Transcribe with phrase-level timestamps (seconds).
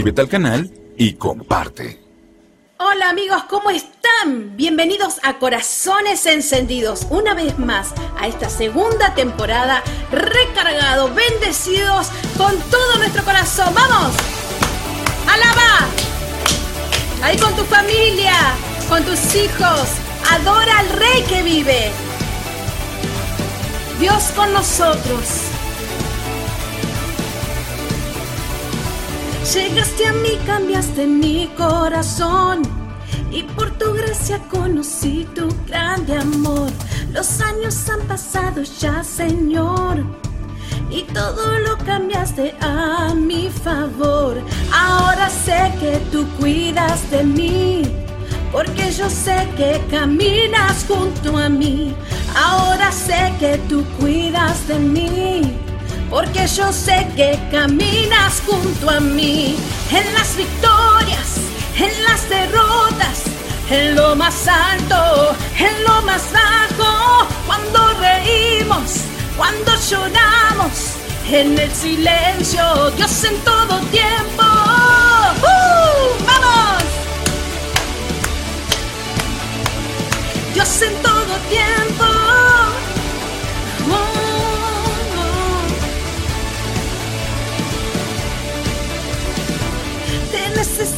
[0.00, 2.00] suscríbete al canal y comparte.
[2.78, 4.56] Hola amigos, ¿cómo están?
[4.56, 12.96] Bienvenidos a Corazones Encendidos, una vez más a esta segunda temporada, recargado, bendecidos con todo
[12.96, 13.74] nuestro corazón.
[13.74, 14.14] ¡Vamos!
[15.28, 15.86] ¡Alaba!
[17.22, 18.32] Ahí con tu familia,
[18.88, 19.86] con tus hijos,
[20.30, 21.90] adora al Rey que vive.
[24.00, 25.49] Dios con nosotros.
[29.54, 32.62] Llegaste a mí, cambiaste mi corazón
[33.32, 36.70] y por tu gracia conocí tu grande amor.
[37.12, 40.04] Los años han pasado ya, Señor,
[40.88, 44.40] y todo lo cambiaste a mi favor.
[44.72, 47.82] Ahora sé que tú cuidas de mí,
[48.52, 51.92] porque yo sé que caminas junto a mí.
[52.36, 55.69] Ahora sé que tú cuidas de mí
[56.10, 59.56] porque yo sé que caminas junto a mí
[59.92, 61.38] en las victorias,
[61.78, 63.22] en las derrotas,
[63.70, 69.02] en lo más alto, en lo más bajo, cuando reímos,
[69.36, 70.96] cuando lloramos,
[71.30, 74.42] en el silencio, Dios en todo tiempo.
[75.42, 76.24] ¡Uh!
[76.26, 76.82] ¡Vamos!
[80.54, 82.19] Dios en todo tiempo.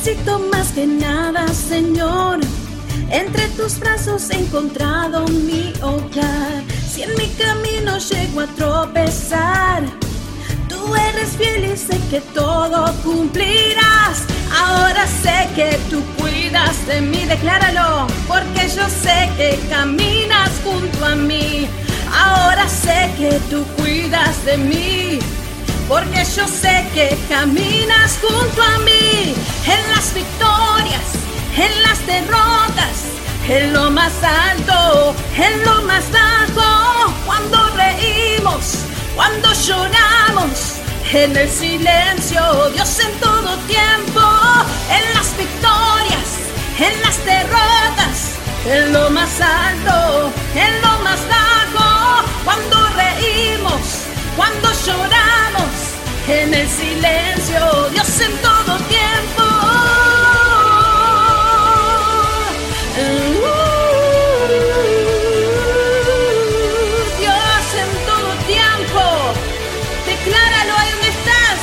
[0.05, 2.41] Necesito más que nada, Señor.
[3.09, 6.65] Entre tus brazos he encontrado mi hogar.
[6.91, 9.85] Si en mi camino llego a tropezar,
[10.69, 14.25] tú eres fiel y sé que todo cumplirás.
[14.53, 21.15] Ahora sé que tú cuidas de mí, decláralo, porque yo sé que caminas junto a
[21.15, 21.69] mí.
[22.13, 25.42] Ahora sé que tú cuidas de mí
[25.93, 29.35] porque yo sé que caminas junto a mí
[29.67, 31.07] en las victorias,
[31.55, 32.97] en las derrotas,
[33.47, 40.77] en lo más alto, en lo más bajo, cuando reímos, cuando lloramos,
[41.13, 42.41] en el silencio,
[42.73, 44.23] Dios en todo tiempo,
[44.97, 46.29] en las victorias,
[46.79, 48.17] en las derrotas,
[48.65, 54.02] en lo más alto, en lo más bajo, cuando reímos
[54.37, 55.73] cuando lloramos
[56.29, 59.43] en el silencio, Dios en todo tiempo.
[67.19, 69.03] Dios en todo tiempo,
[70.07, 71.61] decláralo ahí donde estás.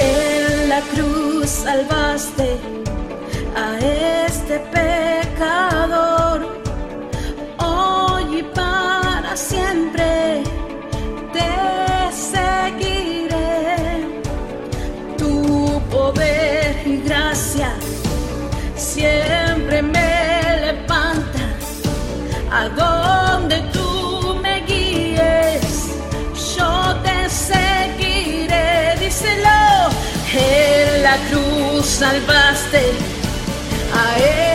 [0.00, 2.58] En la cruz salvaste
[3.56, 3.78] a
[4.26, 6.17] este pecador
[9.38, 10.42] siempre
[11.32, 11.50] te
[12.32, 13.38] seguiré.
[15.16, 17.70] Tu poder y gracia
[18.74, 21.44] siempre me levanta
[22.50, 25.66] a donde tú me guíes.
[26.56, 29.58] Yo te seguiré, díselo.
[30.34, 32.82] En la cruz salvaste
[33.94, 34.47] a este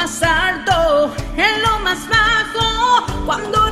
[0.00, 3.70] más alto, en lo más bajo, cuando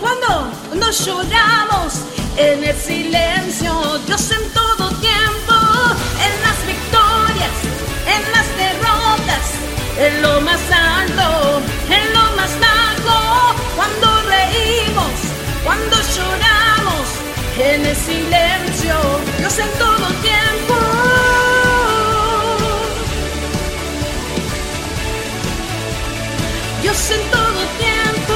[0.00, 1.90] cuando nos lloramos
[2.36, 3.72] en el silencio,
[4.06, 5.56] Dios en todo tiempo,
[6.26, 7.56] en las victorias,
[8.14, 9.46] en las derrotas,
[10.04, 10.62] en lo más
[10.98, 11.60] alto,
[11.96, 15.14] en lo más bajo, cuando reímos,
[15.64, 17.06] cuando lloramos
[17.56, 18.96] en el silencio,
[19.38, 20.89] Dios en todo tiempo.
[26.90, 28.34] Dios en todo tiempo.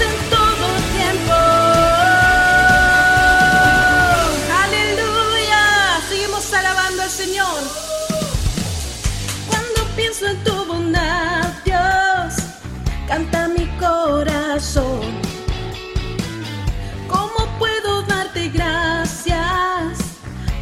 [0.00, 0.66] en todo
[0.96, 1.34] tiempo.
[4.64, 5.62] Aleluya,
[6.08, 7.60] seguimos alabando al Señor.
[9.48, 12.34] Cuando pienso en tu bondad, Dios,
[13.06, 15.00] canta mi corazón.
[17.06, 19.98] ¿Cómo puedo darte gracias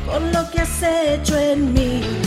[0.05, 2.24] por lo que has hecho en mí?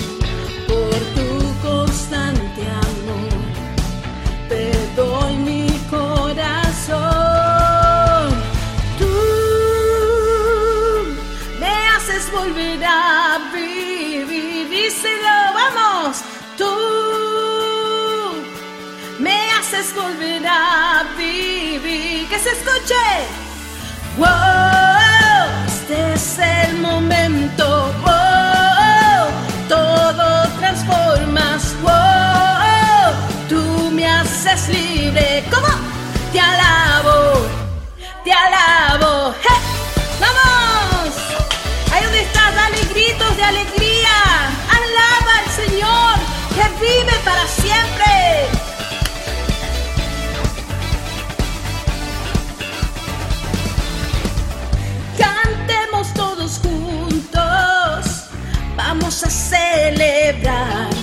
[22.29, 23.05] Que se escuche.
[24.17, 24.27] Wow,
[25.65, 27.93] este es el momento.
[28.03, 29.27] Wow,
[29.69, 31.73] todo transformas.
[31.81, 33.13] Wow,
[33.47, 35.45] tú me haces libre.
[35.49, 35.67] ¿Cómo?
[36.33, 37.47] Te alabo,
[38.25, 39.33] te alabo.
[40.19, 41.13] ¡Vamos!
[41.93, 44.15] Ahí donde estás, dale gritos de alegría.
[44.77, 46.15] Alaba al Señor
[46.55, 47.96] que vive para siempre.
[59.23, 60.96] A celebrar.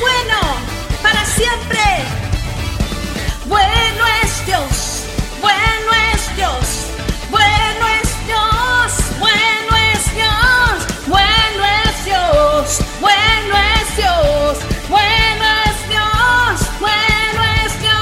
[0.00, 0.38] Bueno
[1.02, 1.80] para siempre.
[3.46, 5.04] Bueno es Dios,
[5.40, 6.90] bueno es Dios,
[7.30, 16.56] bueno es Dios, bueno es Dios, bueno es Dios, bueno es Dios, bueno es Dios,
[16.80, 17.96] bueno es Dios.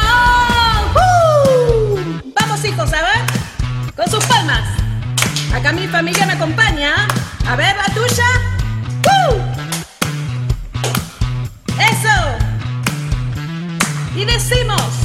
[2.40, 3.23] Vamos hijos, a ver,
[3.94, 4.64] con sus palmas.
[5.55, 7.06] Acá mi familia me acompaña.
[7.47, 8.54] A ver, la tuya.
[14.50, 15.04] Decimos.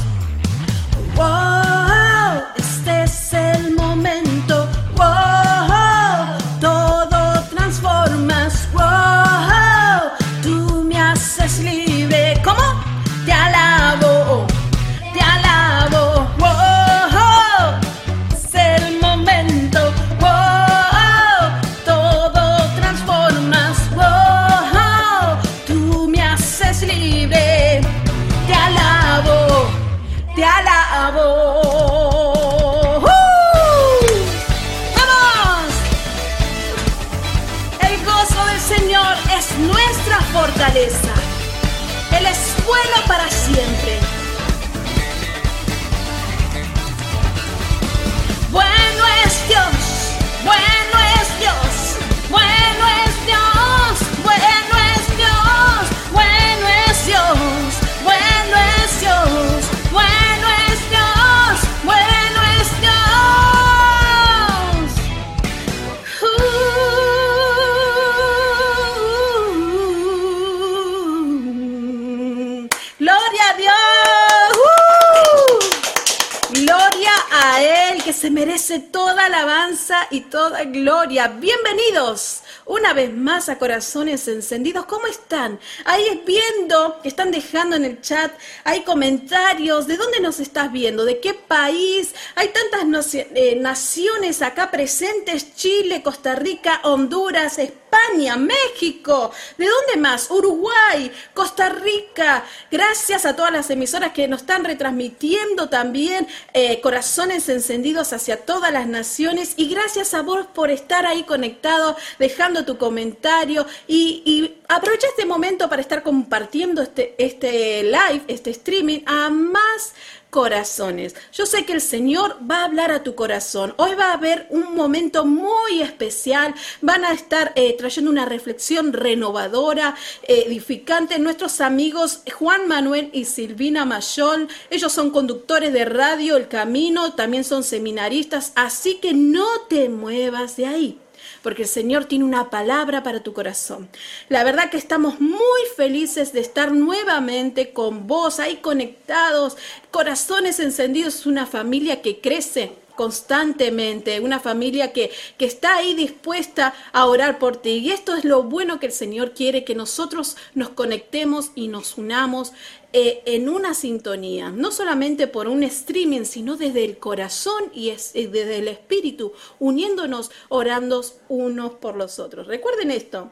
[80.12, 81.28] Y toda gloria.
[81.28, 84.86] Bienvenidos una vez más a Corazones Encendidos.
[84.86, 85.60] ¿Cómo están?
[85.86, 88.31] Ahí viendo, están dejando en el chat,
[88.66, 89.88] hay comentarios.
[89.88, 91.06] ¿De dónde nos estás viendo?
[91.06, 92.14] ¿De qué país?
[92.36, 95.56] Hay tantas eh, naciones acá presentes.
[95.56, 97.89] Chile, Costa Rica, Honduras, España,
[98.38, 99.31] México.
[99.58, 100.30] ¿De dónde más?
[100.30, 102.44] Uruguay, Costa Rica.
[102.69, 108.72] Gracias a todas las emisoras que nos están retransmitiendo también eh, corazones encendidos hacia todas
[108.72, 109.54] las naciones.
[109.58, 113.66] Y gracias a vos por estar ahí conectado, dejando tu comentario.
[113.88, 119.94] Y, y aprovecha este momento para estar compartiendo este, este live, este streaming a más
[120.30, 121.16] corazones.
[121.33, 123.74] Yo sé que el Señor va a hablar a tu corazón.
[123.78, 126.54] Hoy va a haber un momento muy especial.
[126.81, 131.19] Van a estar eh, trayendo una reflexión renovadora, eh, edificante.
[131.19, 137.44] Nuestros amigos Juan Manuel y Silvina Mayol, ellos son conductores de radio El Camino, también
[137.44, 141.00] son seminaristas, así que no te muevas de ahí
[141.42, 143.90] porque el Señor tiene una palabra para tu corazón.
[144.28, 149.58] La verdad que estamos muy felices de estar nuevamente con vos, ahí conectados,
[149.92, 157.06] corazones encendidos, una familia que crece constantemente, una familia que, que está ahí dispuesta a
[157.06, 157.78] orar por ti.
[157.78, 161.98] Y esto es lo bueno que el Señor quiere, que nosotros nos conectemos y nos
[161.98, 162.52] unamos
[162.92, 168.58] eh, en una sintonía, no solamente por un streaming, sino desde el corazón y desde
[168.58, 172.48] el espíritu, uniéndonos, orando unos por los otros.
[172.48, 173.30] Recuerden esto,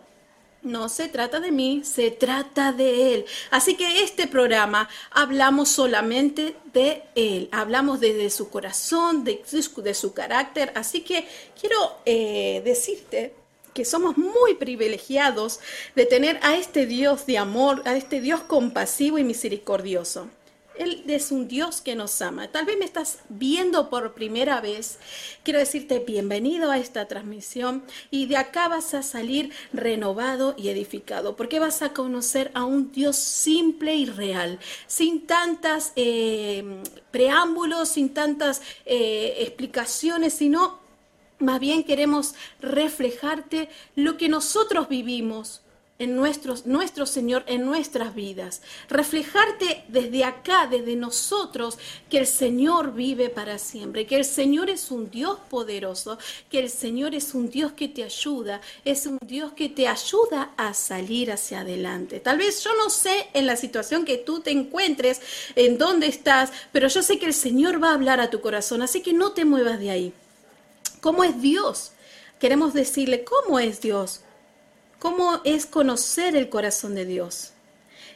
[0.61, 3.25] no se trata de mí, se trata de Él.
[3.49, 9.43] Así que este programa hablamos solamente de Él, hablamos desde su corazón, de,
[9.77, 10.71] de su carácter.
[10.75, 11.27] Así que
[11.59, 13.33] quiero eh, decirte
[13.77, 15.59] que somos muy privilegiados
[15.95, 20.29] de tener a este Dios de amor, a este Dios compasivo y misericordioso.
[20.79, 22.47] Él es un Dios que nos ama.
[22.47, 24.97] Tal vez me estás viendo por primera vez.
[25.43, 31.35] Quiero decirte bienvenido a esta transmisión y de acá vas a salir renovado y edificado
[31.35, 34.57] porque vas a conocer a un Dios simple y real,
[34.87, 36.81] sin tantas eh,
[37.11, 40.86] preámbulos, sin tantas eh, explicaciones, sino
[41.39, 45.61] más bien queremos reflejarte lo que nosotros vivimos
[45.99, 48.61] en nuestros, nuestro Señor en nuestras vidas.
[48.89, 51.77] Reflejarte desde acá, desde nosotros,
[52.09, 56.17] que el Señor vive para siempre, que el Señor es un Dios poderoso,
[56.51, 60.51] que el Señor es un Dios que te ayuda, es un Dios que te ayuda
[60.57, 62.19] a salir hacia adelante.
[62.19, 65.21] Tal vez yo no sé en la situación que tú te encuentres,
[65.55, 68.81] en dónde estás, pero yo sé que el Señor va a hablar a tu corazón,
[68.81, 70.13] así que no te muevas de ahí.
[71.07, 71.93] ¿Cómo es Dios?
[72.37, 74.19] Queremos decirle, ¿cómo es Dios?
[74.99, 77.53] ¿Cómo es conocer el corazón de Dios?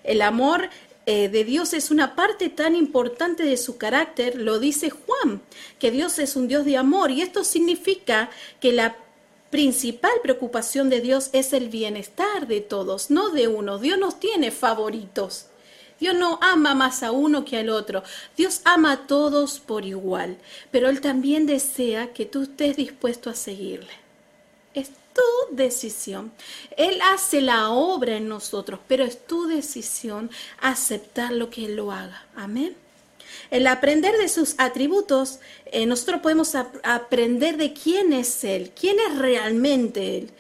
[0.03, 0.69] El amor
[1.05, 5.41] eh, de Dios es una parte tan importante de su carácter, lo dice Juan,
[5.79, 8.29] que Dios es un Dios de amor y esto significa
[8.59, 8.97] que la
[9.51, 13.77] principal preocupación de Dios es el bienestar de todos, no de uno.
[13.77, 15.45] Dios no tiene favoritos.
[16.01, 18.03] Dios no ama más a uno que al otro.
[18.35, 20.35] Dios ama a todos por igual,
[20.71, 23.93] pero Él también desea que tú estés dispuesto a seguirle.
[24.73, 26.31] Es tu decisión.
[26.75, 31.91] Él hace la obra en nosotros, pero es tu decisión aceptar lo que Él lo
[31.91, 32.25] haga.
[32.35, 32.75] Amén.
[33.51, 39.19] El aprender de sus atributos, eh, nosotros podemos aprender de quién es Él, quién es
[39.19, 40.31] realmente Él.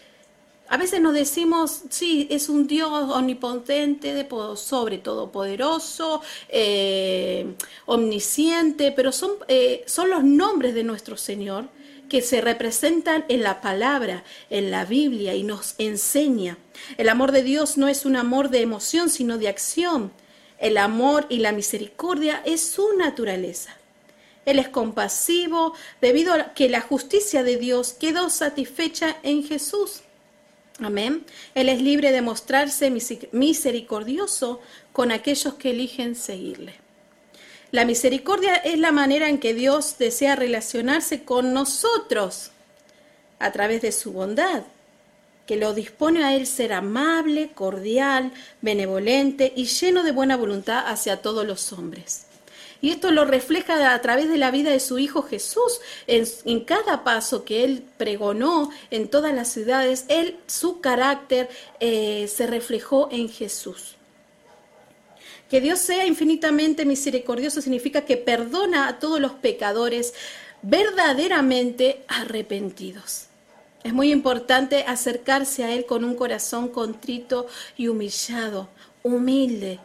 [0.71, 4.25] A veces nos decimos, sí, es un Dios omnipotente,
[4.55, 7.45] sobre todo poderoso, eh,
[7.85, 11.65] omnisciente, pero son, eh, son los nombres de nuestro Señor
[12.07, 16.57] que se representan en la palabra, en la Biblia y nos enseña.
[16.95, 20.13] El amor de Dios no es un amor de emoción, sino de acción.
[20.57, 23.75] El amor y la misericordia es su naturaleza.
[24.45, 30.03] Él es compasivo debido a que la justicia de Dios quedó satisfecha en Jesús.
[30.81, 31.23] Amén.
[31.53, 32.91] Él es libre de mostrarse
[33.31, 34.61] misericordioso
[34.91, 36.73] con aquellos que eligen seguirle.
[37.71, 42.51] La misericordia es la manera en que Dios desea relacionarse con nosotros
[43.39, 44.63] a través de su bondad,
[45.45, 51.21] que lo dispone a Él ser amable, cordial, benevolente y lleno de buena voluntad hacia
[51.21, 52.25] todos los hombres.
[52.81, 55.81] Y esto lo refleja a través de la vida de su Hijo Jesús.
[56.07, 62.47] En, cada paso que él pregonó en todas las ciudades, él, su carácter eh, se
[62.47, 63.95] reflejó en Jesús.
[65.49, 70.13] Que Dios sea infinitamente misericordioso significa que perdona a todos los pecadores
[70.61, 73.27] verdaderamente arrepentidos.
[73.83, 77.47] Es muy importante acercarse a Él con un corazón contrito
[77.77, 78.69] y humillado,
[79.03, 79.79] humilde,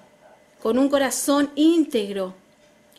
[0.63, 2.35] con un corazón íntegro,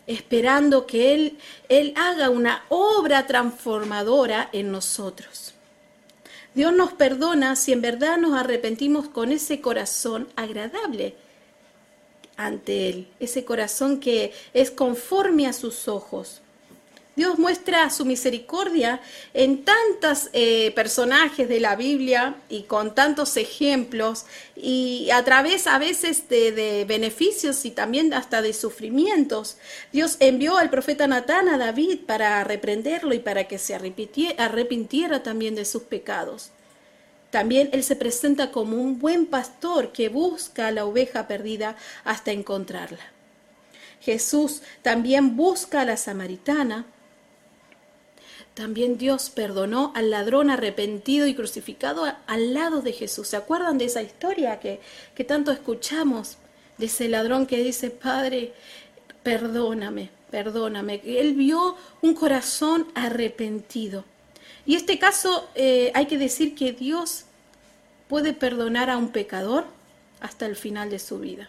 [0.07, 1.37] esperando que Él,
[1.69, 5.53] Él haga una obra transformadora en nosotros.
[6.55, 11.15] Dios nos perdona si en verdad nos arrepentimos con ese corazón agradable
[12.35, 16.41] ante Él, ese corazón que es conforme a sus ojos.
[17.17, 19.01] Dios muestra su misericordia
[19.33, 25.79] en tantos eh, personajes de la Biblia y con tantos ejemplos y a través a
[25.79, 29.57] veces de, beneficios y también hasta de sufrimientos.
[29.91, 35.55] Dios envió al profeta Natán a David para reprenderlo y para que se arrepintiera también
[35.55, 36.51] de sus pecados.
[37.31, 42.31] También Él se presenta como un buen pastor que busca a la oveja perdida hasta
[42.31, 43.11] encontrarla.
[44.01, 46.85] Jesús también busca a la samaritana
[48.57, 53.27] también Dios perdonó al ladrón arrepentido y crucificado al lado de Jesús.
[53.27, 54.81] ¿Se acuerdan de esa historia que,
[55.13, 56.37] que tanto escuchamos?
[56.79, 58.53] De ese ladrón que dice, Padre,
[59.21, 61.01] perdóname, perdóname.
[61.05, 64.05] Él vio un corazón arrepentido.
[64.65, 67.25] Y este caso eh, hay que decir que Dios
[68.07, 69.65] puede perdonar a un pecador
[70.19, 71.47] hasta el final de su vida,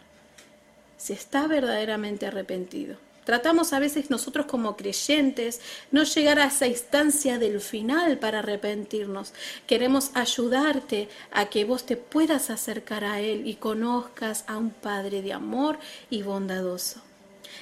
[0.98, 2.96] si está verdaderamente arrepentido.
[3.28, 9.34] Tratamos a veces nosotros como creyentes no llegar a esa instancia del final para arrepentirnos.
[9.66, 15.20] Queremos ayudarte a que vos te puedas acercar a Él y conozcas a un Padre
[15.20, 17.02] de amor y bondadoso.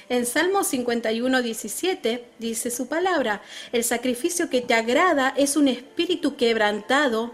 [0.07, 3.41] En Salmo 51, 17 dice su palabra,
[3.73, 7.33] el sacrificio que te agrada es un espíritu quebrantado.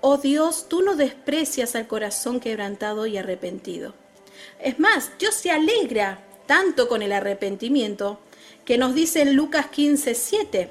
[0.00, 3.92] Oh Dios, tú no desprecias al corazón quebrantado y arrepentido.
[4.58, 8.18] Es más, Dios se alegra tanto con el arrepentimiento,
[8.64, 10.68] que nos dice en Lucas 15, 7,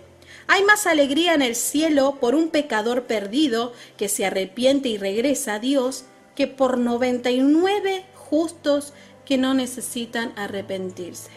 [0.48, 5.54] hay más alegría en el cielo por un pecador perdido que se arrepiente y regresa
[5.54, 6.04] a Dios
[6.36, 8.92] que por 99 justos
[9.24, 11.30] que no necesitan arrepentirse.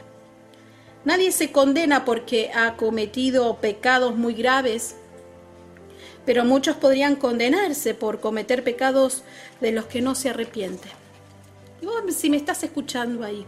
[1.04, 4.96] Nadie se condena porque ha cometido pecados muy graves,
[6.26, 9.22] pero muchos podrían condenarse por cometer pecados
[9.60, 10.90] de los que no se arrepienten.
[11.80, 13.46] Y si me estás escuchando ahí,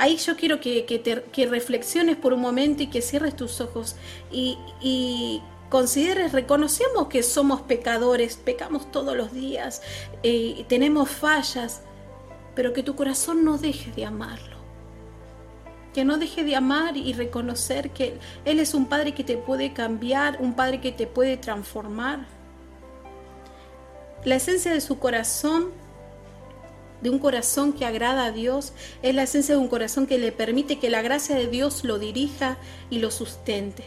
[0.00, 3.96] ahí yo quiero que, que, reflexiones por un momento y que cierres tus ojos
[4.32, 9.82] y, y consideres, reconocemos que somos pecadores, pecamos todos los días,
[10.22, 11.82] eh, tenemos fallas,
[12.54, 14.56] pero que tu corazón no deje de amarlo.
[15.92, 19.74] Que no deje de amar y reconocer que Él es un Padre que te puede
[19.74, 22.26] cambiar, un Padre que te puede transformar.
[24.24, 25.72] La esencia de su corazón
[27.00, 30.32] de un corazón que agrada a Dios, es la esencia de un corazón que le
[30.32, 32.58] permite que la gracia de Dios lo dirija
[32.90, 33.84] y lo sustente.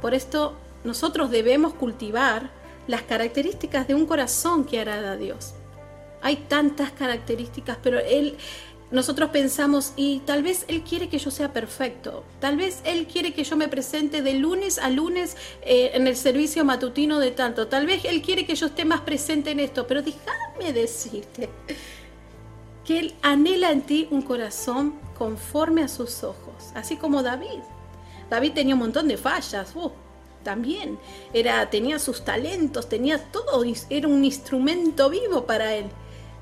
[0.00, 2.50] Por esto nosotros debemos cultivar
[2.86, 5.54] las características de un corazón que agrada a Dios.
[6.20, 8.36] Hay tantas características, pero él
[8.94, 13.34] nosotros pensamos, y tal vez Él quiere que yo sea perfecto, tal vez Él quiere
[13.34, 17.66] que yo me presente de lunes a lunes eh, en el servicio matutino de tanto,
[17.66, 21.50] tal vez Él quiere que yo esté más presente en esto, pero déjame decirte
[22.84, 27.62] que Él anhela en ti un corazón conforme a sus ojos, así como David.
[28.30, 29.90] David tenía un montón de fallas, uh,
[30.44, 31.00] también
[31.32, 35.86] era, tenía sus talentos, tenía todo, era un instrumento vivo para Él,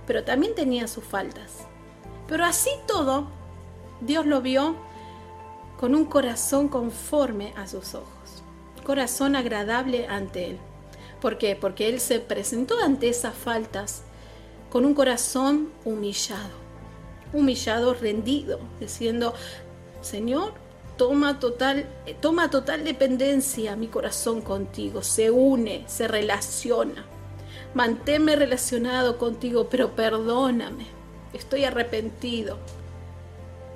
[0.07, 1.72] pero también tenía sus faltas.
[2.33, 3.27] Pero así todo,
[4.01, 4.75] Dios lo vio
[5.79, 8.43] con un corazón conforme a sus ojos,
[8.87, 10.59] corazón agradable ante Él.
[11.21, 11.57] ¿Por qué?
[11.57, 14.05] Porque Él se presentó ante esas faltas
[14.71, 16.55] con un corazón humillado,
[17.35, 19.35] humillado, rendido, diciendo,
[20.01, 20.55] Señor,
[20.97, 21.85] toma total,
[22.21, 27.05] toma total dependencia mi corazón contigo, se une, se relaciona.
[27.75, 31.02] Manténme relacionado contigo, pero perdóname.
[31.33, 32.59] Estoy arrepentido.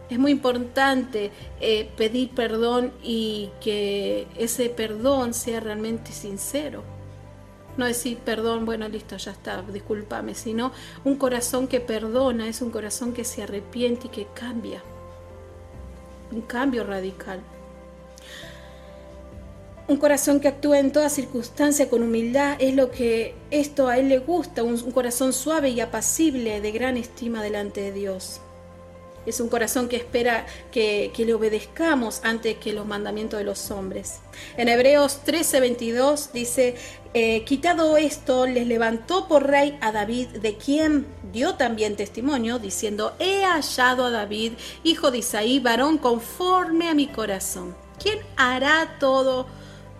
[0.08, 6.84] Es muy importante eh, pedir perdón y que ese perdón sea realmente sincero
[7.76, 10.72] no decir perdón, bueno, listo, ya está, discúlpame, sino
[11.04, 14.82] un corazón que perdona, es un corazón que se arrepiente y que cambia.
[16.32, 17.40] Un cambio radical.
[19.88, 24.08] Un corazón que actúa en toda circunstancia con humildad es lo que esto a él
[24.08, 28.40] le gusta, un corazón suave y apacible de gran estima delante de Dios.
[29.26, 34.20] Es un corazón que espera que, le obedezcamos antes que los mandamientos de los hombres.
[34.56, 36.76] En Hebreos 13:22 dice,
[37.12, 43.14] eh, quitado esto, les levantó por rey a David, de quien dio también testimonio, diciendo,
[43.18, 44.52] he hallado a David,
[44.84, 49.46] hijo de Isaí, varón conforme a mi corazón, quien hará todo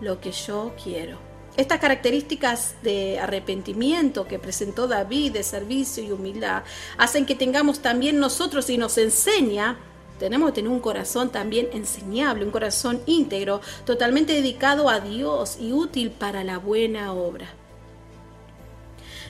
[0.01, 1.17] lo que yo quiero.
[1.57, 6.63] Estas características de arrepentimiento que presentó David, de servicio y humildad,
[6.99, 9.79] hacen que tengamos también nosotros y nos enseña,
[10.19, 15.73] tenemos que tener un corazón también enseñable, un corazón íntegro, totalmente dedicado a Dios y
[15.73, 17.47] útil para la buena obra.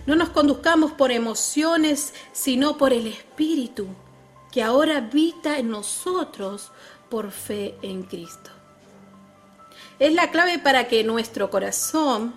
[0.06, 3.88] No nos conduzcamos por emociones, sino por el Espíritu,
[4.52, 6.72] que ahora habita en nosotros
[7.10, 8.57] por fe en Cristo.
[10.00, 12.36] Es la clave para que nuestro corazón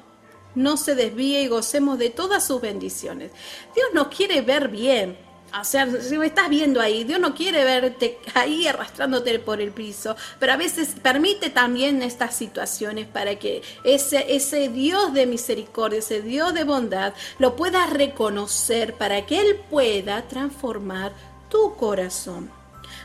[0.55, 3.31] no se desvíe y gocemos de todas sus bendiciones.
[3.75, 5.16] Dios nos quiere ver bien.
[5.59, 9.73] O sea, si me estás viendo ahí, Dios no quiere verte ahí arrastrándote por el
[9.73, 16.23] piso, pero a veces permite también estas situaciones para que ese, Dios de misericordia, ese
[16.23, 21.12] Dios de bondad, lo puedas reconocer para que Él pueda transformar
[21.49, 22.49] tu corazón.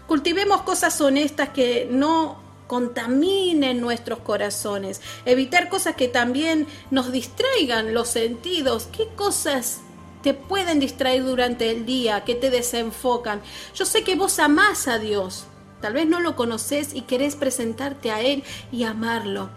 [0.05, 8.09] Cultivemos cosas honestas que no contaminen nuestros corazones, evitar cosas que también nos distraigan los
[8.09, 9.81] sentidos, qué cosas
[10.23, 13.41] te pueden distraer durante el día, que te desenfocan.
[13.75, 15.45] Yo sé que vos amás a Dios,
[15.81, 19.49] tal vez no lo conoces y querés presentarte a Él y amarlo.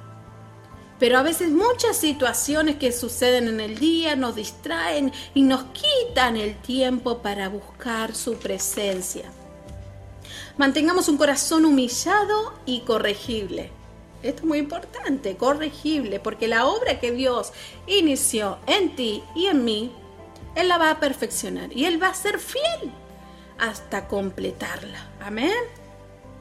[0.98, 6.36] Pero a veces muchas situaciones que suceden en el día nos distraen y nos quitan
[6.36, 9.30] el tiempo para buscar su presencia.
[10.58, 13.70] Mantengamos un corazón humillado y corregible.
[14.24, 17.52] Esto es muy importante, corregible, porque la obra que Dios
[17.86, 19.92] inició en ti y en mí,
[20.56, 22.92] Él la va a perfeccionar y Él va a ser fiel
[23.58, 25.06] hasta completarla.
[25.20, 25.52] Amén.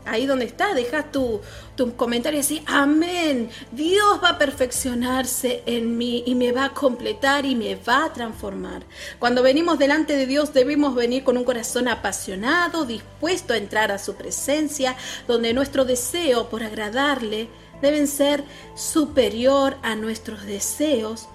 [0.08, 1.42] Ahí donde está, deja tu,
[1.76, 3.50] tu comentario así, amén.
[3.72, 8.14] Dios va a perfeccionarse en mí y me va a completar y me va a
[8.14, 8.84] transformar.
[9.20, 14.00] Cuando venimos delante de Dios debemos venir con un corazón apasionado, dispuesto a entrar a
[14.00, 14.96] su presencia,
[15.28, 17.50] donde nuestro deseo por agradarle
[17.82, 18.44] deben ser
[18.76, 21.28] superior a nuestros deseos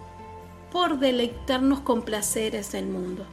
[0.72, 3.26] por deleitarnos con placeres del mundo.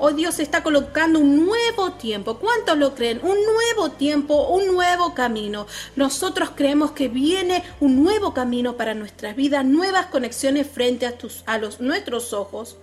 [0.00, 2.38] Hoy Dios está colocando un nuevo tiempo.
[2.38, 3.18] ¿Cuántos lo creen?
[3.20, 5.66] Un nuevo tiempo, un nuevo camino.
[5.96, 11.42] Nosotros creemos que viene un nuevo camino para nuestras vidas, nuevas conexiones frente a, tus,
[11.46, 12.76] a los, nuestros ojos.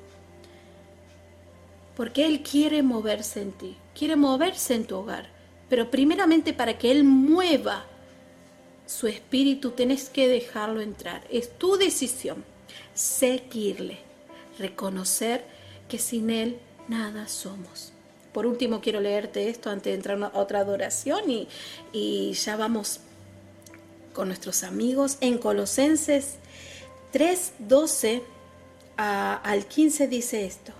[1.95, 5.29] Porque Él quiere moverse en ti, quiere moverse en tu hogar.
[5.69, 7.85] Pero primeramente para que Él mueva
[8.85, 11.23] su espíritu, tenés que dejarlo entrar.
[11.31, 12.43] Es tu decisión
[12.93, 13.99] seguirle,
[14.59, 15.45] reconocer
[15.87, 17.91] que sin Él nada somos.
[18.33, 21.21] Por último, quiero leerte esto antes de entrar a otra adoración
[21.93, 22.99] y, ya vamos
[24.13, 25.17] con nuestros amigos.
[25.21, 26.35] En Colosenses
[27.11, 28.23] 3, 12
[28.97, 30.73] al 15 dice esto.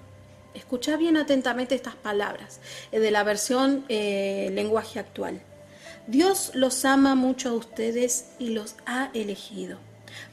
[0.54, 2.60] Escucha bien atentamente estas palabras
[2.91, 5.41] de la versión eh, lenguaje actual.
[6.08, 9.80] Dios los ama mucho a ustedes y los ha elegido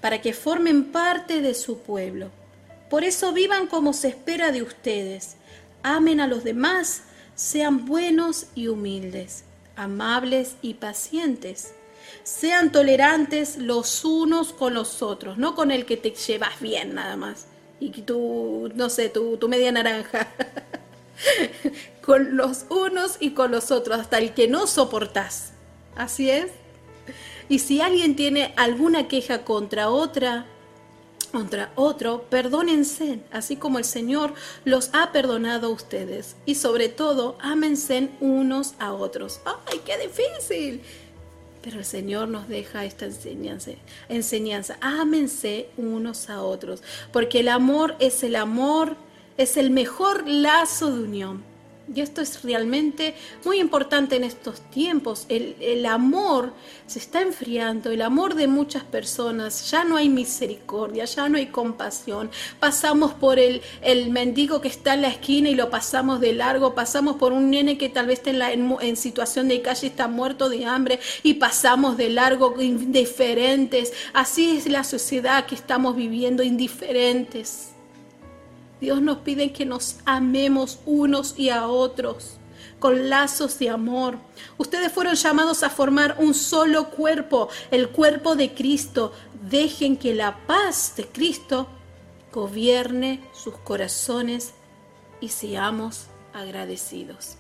[0.01, 2.31] para que formen parte de su pueblo.
[2.91, 5.37] Por eso vivan como se espera de ustedes
[5.83, 7.03] amen a los demás,
[7.35, 9.45] sean buenos y humildes,
[9.77, 11.75] amables y pacientes.
[12.25, 17.17] Sean tolerantes los unos con los otros, no con el que te llevas bien nada
[17.17, 17.47] más.
[17.81, 20.29] Y tú, no sé, tu, tu media naranja.
[22.05, 25.53] con los unos y con los otros, hasta el que no soportás.
[25.97, 26.51] Así es.
[27.49, 30.47] Y si alguien tiene alguna queja contra otra,
[31.33, 36.37] contra otro, perdónense, así como el Señor los ha perdonado a ustedes.
[36.45, 39.41] Y sobre todo, ámense unos a otros.
[39.45, 40.83] ¡Ay, qué difícil!
[41.63, 43.71] Pero el Señor nos deja esta enseñanza,
[44.09, 44.77] enseñanza.
[44.81, 48.97] Ámense unos a otros, porque el amor es el amor,
[49.37, 51.52] es el mejor lazo de unión.
[51.95, 53.15] Y esto es realmente
[53.45, 55.27] muy importante en estos tiempos.
[55.29, 56.53] El, amor
[56.87, 59.71] se está enfriando, el amor de muchas personas.
[59.71, 62.31] Ya no hay misericordia, ya no hay compasión.
[62.61, 66.75] Pasamos por el, el mendigo que está en la esquina y lo pasamos de largo.
[66.75, 70.07] Pasamos por un nene que tal vez está en, la, en situación de calle, está
[70.07, 73.93] muerto de hambre y pasamos de largo indiferentes.
[74.13, 77.72] Así es la sociedad que estamos viviendo, indiferentes.
[78.83, 82.33] Dios nos pide que nos amemos unos y a otros
[82.81, 84.19] con lazos de amor.
[84.59, 89.13] Ustedes fueron llamados a formar un solo cuerpo, el cuerpo de Cristo.
[89.49, 91.69] Dejen que la paz de Cristo
[92.33, 94.53] gobierne sus corazones
[95.21, 97.37] y seamos agradecidos.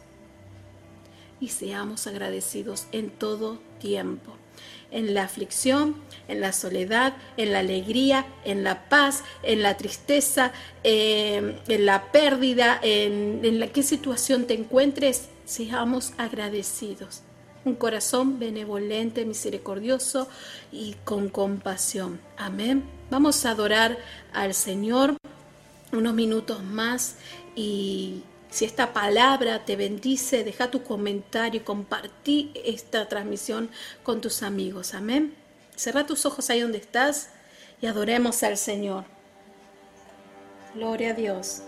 [1.40, 4.36] Y seamos agradecidos en todo tiempo
[4.92, 5.96] en la aflicción,
[6.28, 10.52] en la soledad, en la alegría, en la paz, en la tristeza,
[10.84, 17.22] em, en la pérdida, en, en la qué situación te encuentres, seamos agradecidos.
[17.64, 20.28] Un corazón benevolente, misericordioso
[20.72, 22.20] y con compasión.
[22.36, 22.84] Amén.
[23.10, 23.98] Vamos a adorar
[24.32, 25.16] al Señor
[25.92, 27.16] unos minutos más
[27.54, 33.70] y si esta palabra te bendice, deja tu comentario y compartí esta transmisión
[34.02, 34.92] con tus amigos.
[34.92, 35.34] Amén.
[35.74, 37.30] Cerra tus ojos ahí donde estás
[37.80, 39.04] y adoremos al Señor.
[40.74, 41.62] Gloria a Dios.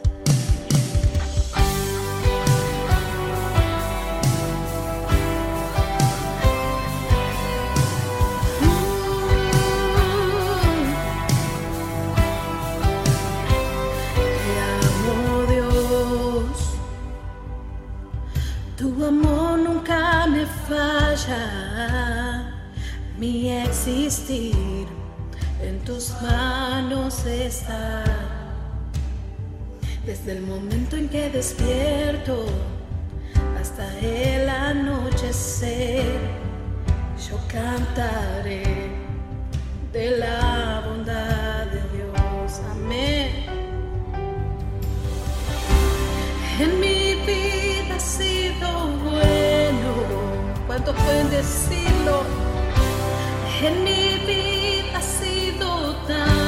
[20.28, 21.42] Me falla,
[23.18, 24.86] mi existir
[25.62, 28.04] en tus manos está.
[30.04, 32.46] Desde el momento en que despierto
[33.58, 36.18] hasta el anochecer,
[37.28, 38.90] yo cantaré
[39.92, 42.60] de la bondad de Dios.
[42.72, 43.30] Amén.
[46.60, 47.98] En mi vida
[50.74, 52.24] ¿Cuántos pueden decirlo?
[53.62, 56.43] En mi vida ha sido tan,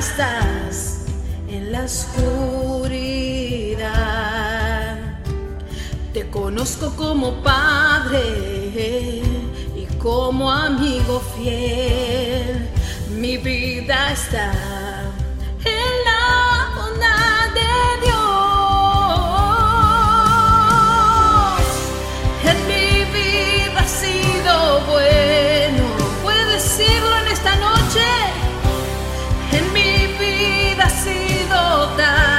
[0.00, 1.04] estás
[1.46, 2.88] en la oscuridad.
[6.14, 9.20] Te conozco como padre
[9.76, 12.66] y como amigo fiel.
[13.10, 14.79] Mi vida está
[32.00, 32.29] sido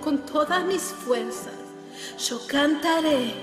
[0.00, 1.54] con todas mis fuerzas,
[2.18, 3.34] yo cantaré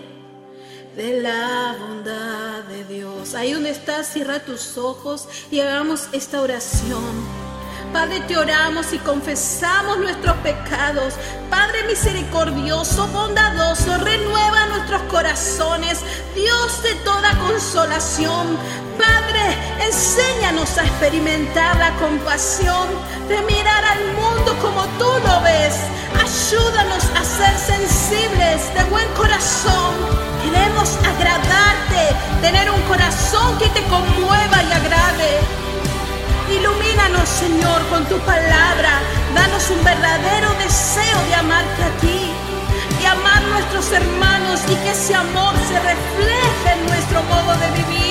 [0.95, 3.34] de la bondad de Dios.
[3.36, 7.47] Ahí donde estás, cierra tus ojos y hagamos esta oración.
[7.93, 11.13] Padre, te oramos y confesamos nuestros pecados.
[11.50, 16.02] Padre misericordioso, bondadoso, renueva nuestros corazones.
[16.36, 18.58] Dios de toda consolación.
[18.98, 22.88] Padre, enséñanos a experimentar la compasión,
[23.28, 25.76] de mirar al mundo como tú lo ves.
[26.16, 29.94] Ayúdanos a ser sensibles, de buen corazón.
[30.44, 35.40] Queremos agradarte, tener un corazón que te conmueva y agrade.
[36.50, 39.02] Ilumínanos, Señor, con tu palabra.
[39.36, 42.32] Danos un verdadero deseo de amarte a ti
[43.02, 47.72] y amar a nuestros hermanos y que ese amor se refleje en nuestro modo de
[47.72, 48.07] vivir.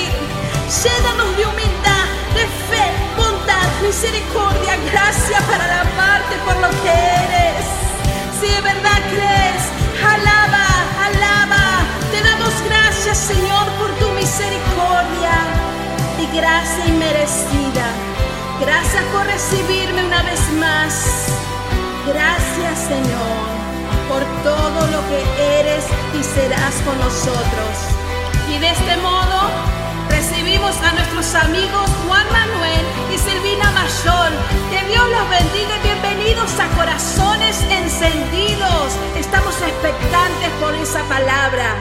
[0.67, 7.63] Llénanos de humildad, de fe, bondad, misericordia, gracia para amarte por lo que eres.
[8.39, 9.63] Si de verdad crees,
[10.03, 10.67] alaba,
[11.07, 11.63] alaba.
[12.11, 15.35] Te damos gracias, Señor, por tu misericordia
[16.19, 17.87] y gracia inmerecida.
[18.59, 21.27] Gracias por recibirme una vez más.
[22.07, 23.57] Gracias Señor
[24.09, 25.85] por todo lo que eres
[26.17, 27.73] y serás con nosotros.
[28.49, 29.76] Y de este modo
[30.09, 34.31] recibimos a nuestros amigos Juan Manuel y Silvina Mayor.
[34.69, 38.93] Que Dios los bendiga y bienvenidos a Corazones Encendidos.
[39.17, 41.75] Estamos expectantes por esa palabra.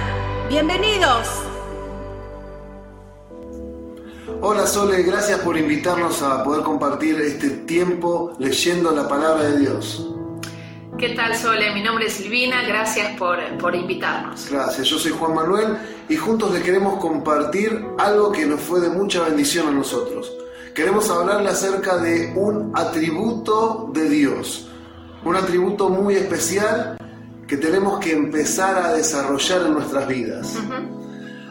[0.48, 1.28] Bienvenidos.
[4.40, 10.15] Hola Sole, gracias por invitarnos a poder compartir este tiempo leyendo la palabra de Dios.
[10.98, 11.74] ¿Qué tal, Sole?
[11.74, 14.48] Mi nombre es Silvina, gracias por, por invitarnos.
[14.50, 15.76] Gracias, yo soy Juan Manuel
[16.08, 20.32] y juntos le queremos compartir algo que nos fue de mucha bendición a nosotros.
[20.74, 24.70] Queremos hablarle acerca de un atributo de Dios,
[25.22, 26.96] un atributo muy especial
[27.46, 30.54] que tenemos que empezar a desarrollar en nuestras vidas.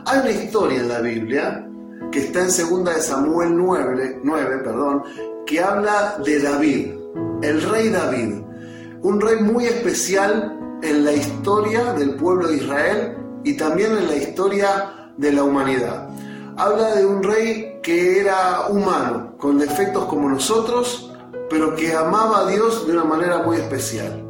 [0.07, 1.67] Hay una historia en la Biblia
[2.11, 5.03] que está en 2 de Samuel 9, 9 perdón,
[5.45, 6.93] que habla de David,
[7.43, 8.44] el rey David,
[9.05, 14.15] un rey muy especial en la historia del pueblo de Israel y también en la
[14.15, 16.09] historia de la humanidad.
[16.57, 21.13] Habla de un rey que era humano, con defectos como nosotros,
[21.51, 24.25] pero que amaba a Dios de una manera muy especial.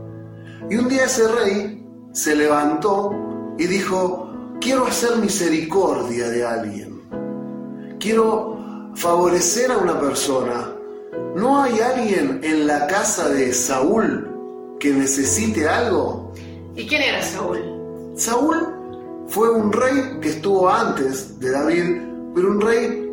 [0.69, 3.13] Y un día ese rey se levantó
[3.57, 7.97] y dijo, quiero hacer misericordia de alguien.
[7.97, 10.69] Quiero favorecer a una persona.
[11.33, 14.34] ¿No hay alguien en la casa de Saúl
[14.85, 16.31] que necesite algo?
[16.75, 17.57] ¿Y quién era Saúl?
[18.15, 18.55] Saúl
[19.27, 22.01] fue un rey que estuvo antes de David,
[22.35, 23.09] pero un rey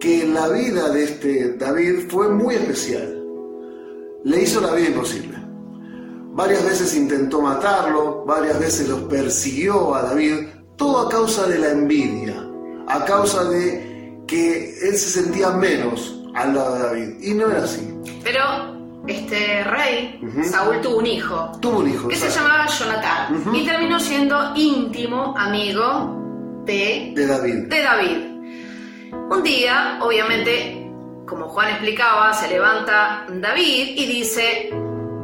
[0.00, 3.22] que en la vida de este David fue muy especial.
[4.24, 5.38] Le hizo la vida imposible.
[6.32, 11.70] Varias veces intentó matarlo, varias veces los persiguió a David, todo a causa de la
[11.70, 12.34] envidia,
[12.88, 17.08] a causa de que él se sentía menos al lado de David.
[17.20, 17.94] Y no era así.
[18.24, 18.71] Pero
[19.06, 21.52] este rey, Saúl tuvo un hijo.
[21.60, 22.08] Tuvo un hijo.
[22.08, 23.42] Que se llamaba Jonatán.
[23.54, 27.54] Y terminó siendo íntimo amigo de, De David.
[27.68, 28.18] de David.
[29.30, 30.88] Un día, obviamente,
[31.26, 34.70] como Juan explicaba, se levanta David y dice,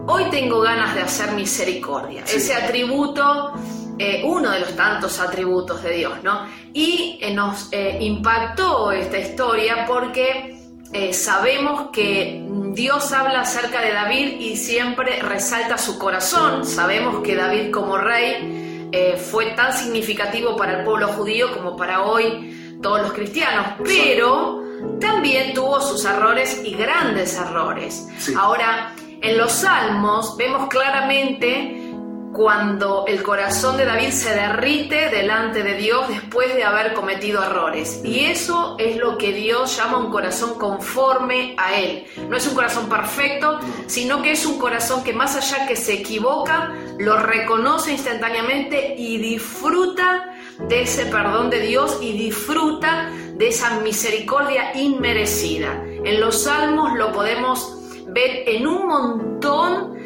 [0.07, 2.23] hoy tengo ganas de hacer misericordia.
[2.27, 2.39] Sí.
[2.39, 3.53] Ese atributo,
[3.99, 6.47] eh, uno de los tantos atributos de Dios, ¿no?
[6.73, 10.58] Y eh, nos eh, impactó esta historia porque
[10.93, 16.65] eh, sabemos que Dios habla acerca de David y siempre resalta su corazón.
[16.65, 22.03] Sabemos que David como rey eh, fue tan significativo para el pueblo judío como para
[22.03, 24.63] hoy todos los cristianos, pero
[25.01, 28.09] también tuvo sus errores y grandes errores.
[28.19, 28.35] Sí.
[28.39, 31.88] Ahora, en los salmos vemos claramente
[32.33, 38.01] cuando el corazón de David se derrite delante de Dios después de haber cometido errores.
[38.05, 42.07] Y eso es lo que Dios llama un corazón conforme a Él.
[42.29, 45.95] No es un corazón perfecto, sino que es un corazón que más allá que se
[45.95, 50.35] equivoca, lo reconoce instantáneamente y disfruta
[50.69, 55.83] de ese perdón de Dios y disfruta de esa misericordia inmerecida.
[56.05, 57.75] En los salmos lo podemos
[58.07, 59.98] ver en un montón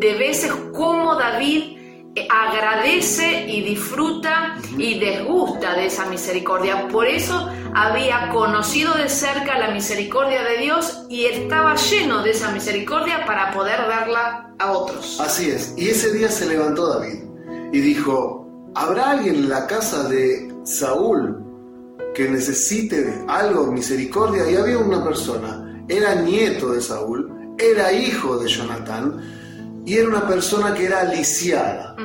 [0.00, 1.76] de veces cómo David
[2.14, 6.88] eh, agradece y disfruta y desgusta de esa misericordia.
[6.88, 12.50] Por eso había conocido de cerca la misericordia de Dios y estaba lleno de esa
[12.50, 15.20] misericordia para poder darla a otros.
[15.20, 15.74] Así es.
[15.76, 17.20] Y ese día se levantó David
[17.70, 21.44] y dijo, ¿habrá alguien en la casa de Saúl
[22.14, 24.50] que necesite algo, misericordia?
[24.50, 29.39] Y había una persona, era nieto de Saúl, era hijo de Jonatán
[29.90, 31.96] y era una persona que era lisiada.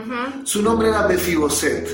[0.44, 1.88] Su nombre era Mefiboset.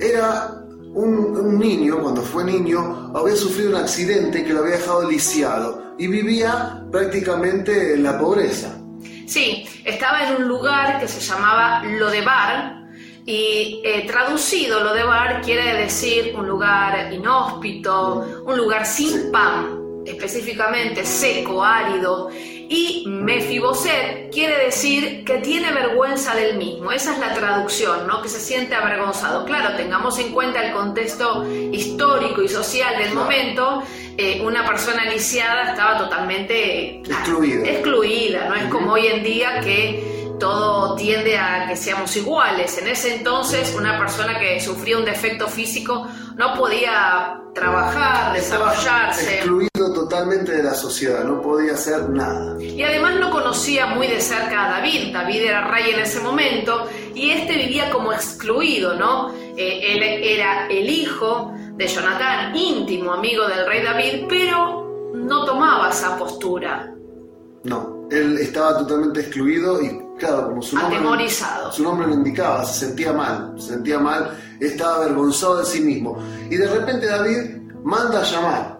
[0.00, 5.08] Era un, un niño, cuando fue niño, había sufrido un accidente que lo había dejado
[5.08, 8.80] lisiado y vivía prácticamente en la pobreza.
[9.28, 12.88] Sí, estaba en un lugar que se llamaba Lodebar
[13.24, 21.62] y eh, traducido Lodebar quiere decir un lugar inhóspito, un lugar sin pan, específicamente seco,
[21.62, 22.28] árido.
[22.70, 26.92] Y Mefiboset quiere decir que tiene vergüenza del mismo.
[26.92, 28.20] Esa es la traducción, ¿no?
[28.20, 29.44] Que se siente avergonzado.
[29.46, 33.20] Claro, tengamos en cuenta el contexto histórico y social del Claro.
[33.22, 33.82] momento.
[34.18, 37.70] Eh, una persona lisiada estaba totalmente Excluida.
[37.70, 42.78] excluida, no es como hoy en día que todo tiende a que seamos iguales.
[42.78, 49.92] En ese entonces una persona que sufría un defecto físico no podía trabajar, desarrollarse excluido
[49.92, 52.60] totalmente de la sociedad, no podía hacer nada.
[52.62, 55.12] y además no conocía muy de cerca a David.
[55.12, 59.32] David era rey en ese momento y este vivía como excluido, ¿no?
[59.56, 65.90] Eh, él era el hijo de Jonatán, íntimo amigo del rey David, pero no tomaba
[65.90, 66.94] esa postura,
[67.64, 71.72] No, él estaba totalmente excluido y claro, como su nombre, atemorizado.
[71.72, 76.18] su nombre lo indicaba, se sentía mal, se sentía mal, estaba avergonzado de sí mismo.
[76.50, 78.78] Y de repente David manda a llamar.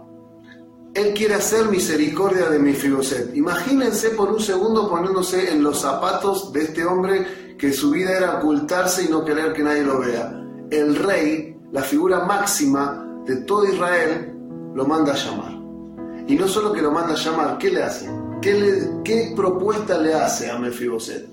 [0.94, 3.36] Él quiere hacer misericordia de Mefiboset.
[3.36, 8.38] Imagínense por un segundo poniéndose en los zapatos de este hombre que su vida era
[8.38, 10.32] ocultarse y no querer que nadie lo vea.
[10.70, 14.32] El rey, la figura máxima de todo Israel,
[14.74, 15.52] lo manda a llamar.
[16.26, 18.08] Y no solo que lo manda a llamar, ¿qué le hace?
[18.42, 21.26] ¿Qué, le- qué propuesta le hace a Mefiboset?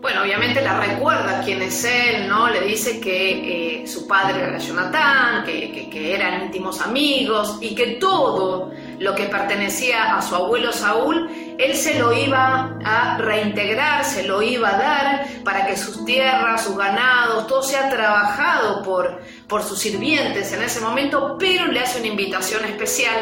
[0.00, 2.48] Bueno, obviamente la recuerda quién es él, ¿no?
[2.50, 7.74] Le dice que eh, su padre era Jonatán, que, que- que eran íntimos amigos y
[7.74, 14.04] que todo lo que pertenecía a su abuelo Saúl, él se lo iba a reintegrar,
[14.04, 19.22] se lo iba a dar para que sus tierras, sus ganados, todo sea trabajado por,
[19.48, 23.14] por sus sirvientes en ese momento, pero le hace una invitación especial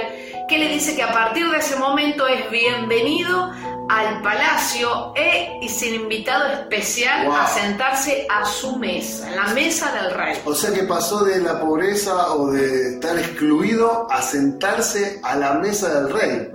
[0.49, 3.53] que le dice que a partir de ese momento es bienvenido
[3.88, 7.34] al palacio e y sin invitado especial Wow.
[7.36, 10.38] a sentarse a su mesa, en la mesa del rey.
[10.45, 15.55] O sea que pasó de la pobreza o de estar excluido a sentarse a la
[15.55, 16.49] mesa del rey.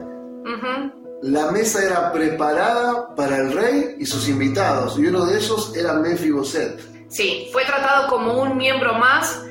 [1.24, 5.94] La mesa era preparada para el rey y sus invitados, y uno de ellos era
[5.94, 6.80] Mefiboset.
[7.10, 9.42] Sí, fue tratado como un miembro más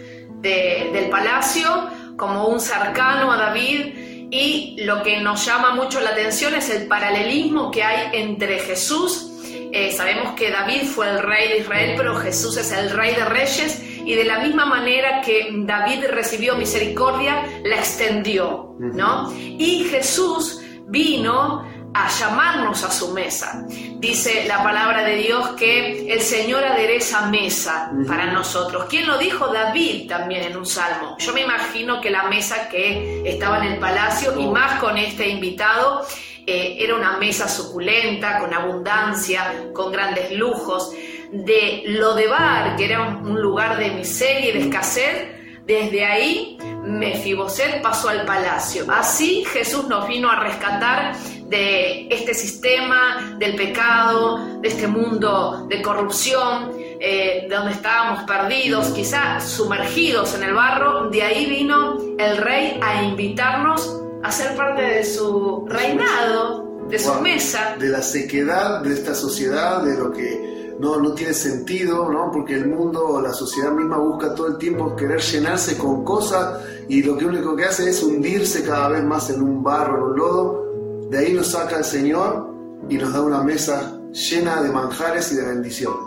[0.40, 1.68] de- del palacio,
[2.16, 3.94] como un cercano a David.
[4.30, 9.32] Y lo que nos llama mucho la atención es el paralelismo que hay entre Jesús.
[9.72, 13.24] eh, sabemos que David fue el rey de Israel, pero Jesús es el rey de
[13.24, 13.82] reyes.
[14.04, 19.32] Y de la misma manera que David recibió misericordia, la extendió, ¿no?
[19.36, 21.64] Y Jesús vino
[22.04, 23.64] a llamarnos a su mesa.
[23.98, 28.86] Dice la palabra de Dios que el Señor adereza mesa para nosotros.
[28.90, 29.48] ¿Quién lo dijo?
[29.48, 31.16] David también en un salmo.
[31.18, 35.28] Yo me imagino que la mesa que estaba en el palacio y más con este
[35.28, 36.06] invitado
[36.46, 40.92] eh, era una mesa suculenta, con abundancia, con grandes lujos.
[41.32, 45.36] De Lodebar, que era un un lugar de miseria y de escasez,
[45.66, 48.84] desde ahí Mefiboset pasó al palacio.
[48.88, 51.16] Así Jesús nos vino a rescatar
[51.48, 59.40] de este sistema, del pecado, de este mundo de corrupción, eh, donde estábamos perdidos, quizá
[59.40, 61.08] sumergidos en el barro.
[61.10, 67.12] De ahí vino el rey a invitarnos a ser parte de su reinado, de su
[67.12, 67.20] Wow.
[67.22, 67.76] mesa.
[67.78, 72.30] De la sequedad de esta sociedad, de lo que no, no tiene sentido, ¿no?
[72.32, 76.60] Porque el mundo o la sociedad misma busca todo el tiempo querer llenarse con cosas
[76.88, 80.02] y lo que único que hace es hundirse cada vez más en un barro, en
[80.12, 80.65] un lodo.
[81.10, 82.52] De ahí nos saca el Señor
[82.88, 86.06] y nos da una mesa llena de manjares y de bendiciones.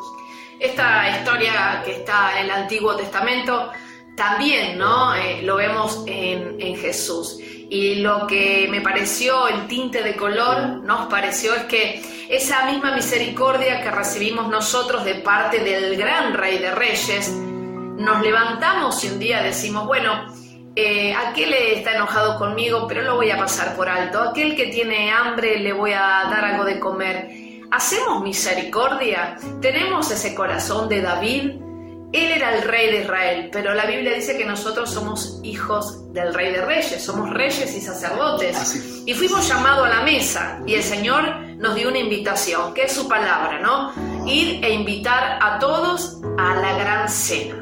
[0.60, 3.72] Esta historia que está en el Antiguo Testamento
[4.18, 5.16] también, ¿no?
[5.16, 7.39] Eh, lo vemos en, en Jesús.
[7.70, 12.93] Y lo que me pareció, el tinte de color, nos pareció es que esa misma
[12.93, 19.20] misericordia que recibimos nosotros de parte del gran Rey de Reyes, nos levantamos y un
[19.20, 20.28] día decimos, bueno,
[20.80, 24.22] eh, aquel está enojado conmigo, pero lo voy a pasar por alto.
[24.22, 27.30] Aquel que tiene hambre le voy a dar algo de comer.
[27.72, 29.38] ¿Hacemos misericordia?
[29.62, 31.52] ¿Tenemos ese corazón de David?
[32.12, 36.34] Él era el rey de Israel, pero la Biblia dice que nosotros somos hijos del
[36.34, 38.58] rey de reyes, somos reyes y sacerdotes.
[38.58, 39.04] Así.
[39.06, 42.94] Y fuimos llamados a la mesa y el Señor nos dio una invitación, que es
[42.94, 43.92] su palabra, ¿no?
[44.26, 47.59] Ir e invitar a todos a la gran cena.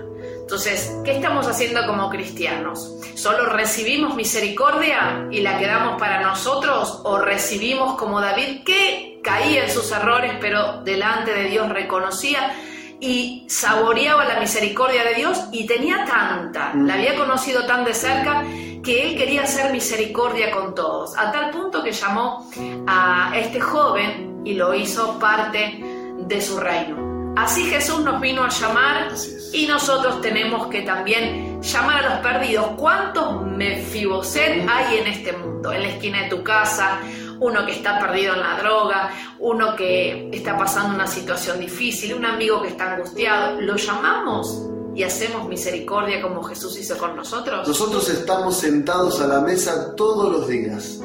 [0.47, 2.93] Entonces, ¿qué estamos haciendo como cristianos?
[3.15, 9.69] ¿Solo recibimos misericordia y la quedamos para nosotros o recibimos como David que caía en
[9.69, 12.55] sus errores pero delante de Dios reconocía
[13.01, 18.45] y saboreaba la misericordia de Dios y tenía tanta, la había conocido tan de cerca
[18.81, 22.49] que él quería hacer misericordia con todos, a tal punto que llamó
[22.87, 25.83] a este joven y lo hizo parte
[26.19, 27.06] de su reino.
[27.37, 29.13] Así Jesús nos vino a llamar
[29.53, 32.71] y nosotros tenemos que también llamar a los perdidos.
[32.77, 35.71] ¿Cuántos Mefiboset hay en este mundo?
[35.71, 36.99] En la esquina de tu casa,
[37.39, 42.25] uno que está perdido en la droga, uno que está pasando una situación difícil, un
[42.25, 43.61] amigo que está angustiado.
[43.61, 44.63] ¿Lo llamamos
[44.95, 47.67] y hacemos misericordia como Jesús hizo con nosotros?
[47.67, 51.01] Nosotros estamos sentados a la mesa todos los días.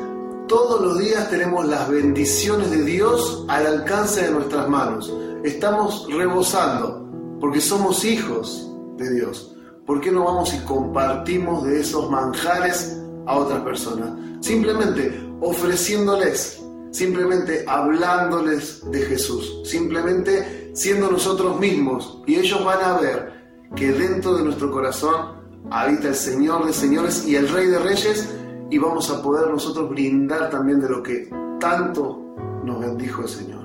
[0.49, 5.13] Todos los días tenemos las bendiciones de Dios al alcance de nuestras manos.
[5.45, 7.09] Estamos rebosando
[7.41, 9.57] porque somos hijos de Dios.
[9.85, 14.13] ¿Por qué no vamos y compartimos de esos manjares a otras personas?
[14.41, 16.63] Simplemente ofreciéndoles,
[16.93, 22.23] simplemente hablándoles de Jesús, simplemente siendo nosotros mismos.
[22.25, 23.33] Y ellos van a ver
[23.75, 28.33] que dentro de nuestro corazón habita el Señor de señores y el Rey de reyes
[28.71, 31.29] y vamos a poder nosotros brindar también de lo que
[31.59, 33.62] tanto nos bendijo el Señor.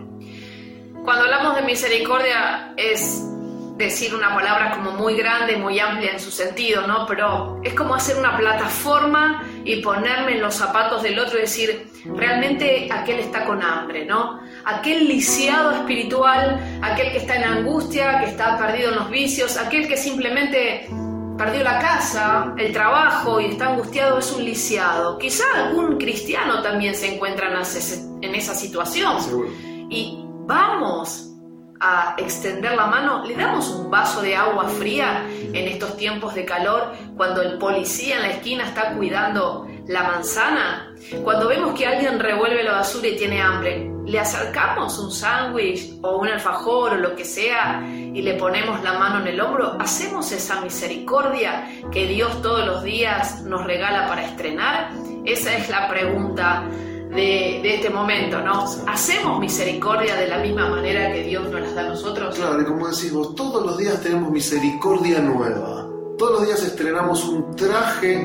[1.08, 3.24] Cuando hablamos de misericordia es
[3.78, 7.06] decir una palabra como muy grande, muy amplia en su sentido, ¿no?
[7.08, 11.90] Pero es como hacer una plataforma y ponerme en los zapatos del otro y decir,
[12.14, 14.42] realmente aquel está con hambre, ¿no?
[14.66, 19.88] Aquel lisiado espiritual, aquel que está en angustia, que está perdido en los vicios, aquel
[19.88, 20.90] que simplemente
[21.38, 25.18] perdió la casa, el trabajo y está angustiado es un lisiado.
[25.18, 29.50] Quizá algún cristiano también se encuentra en esa situación Seguro.
[29.90, 31.34] y vamos
[31.80, 36.44] a extender la mano, le damos un vaso de agua fría en estos tiempos de
[36.44, 42.20] calor, cuando el policía en la esquina está cuidando la manzana, cuando vemos que alguien
[42.20, 47.16] revuelve la basura y tiene hambre, le acercamos un sándwich o un alfajor o lo
[47.16, 52.42] que sea y le ponemos la mano en el hombro, hacemos esa misericordia que Dios
[52.42, 54.92] todos los días nos regala para estrenar.
[55.26, 56.64] Esa es la pregunta
[57.10, 58.66] de, de este momento, ¿no?
[58.88, 62.36] ¿Hacemos misericordia de la misma manera que Dios nos las da a nosotros?
[62.36, 65.88] Claro, y como decís vos, todos los días tenemos misericordia nueva.
[66.18, 68.16] Todos los días estrenamos un traje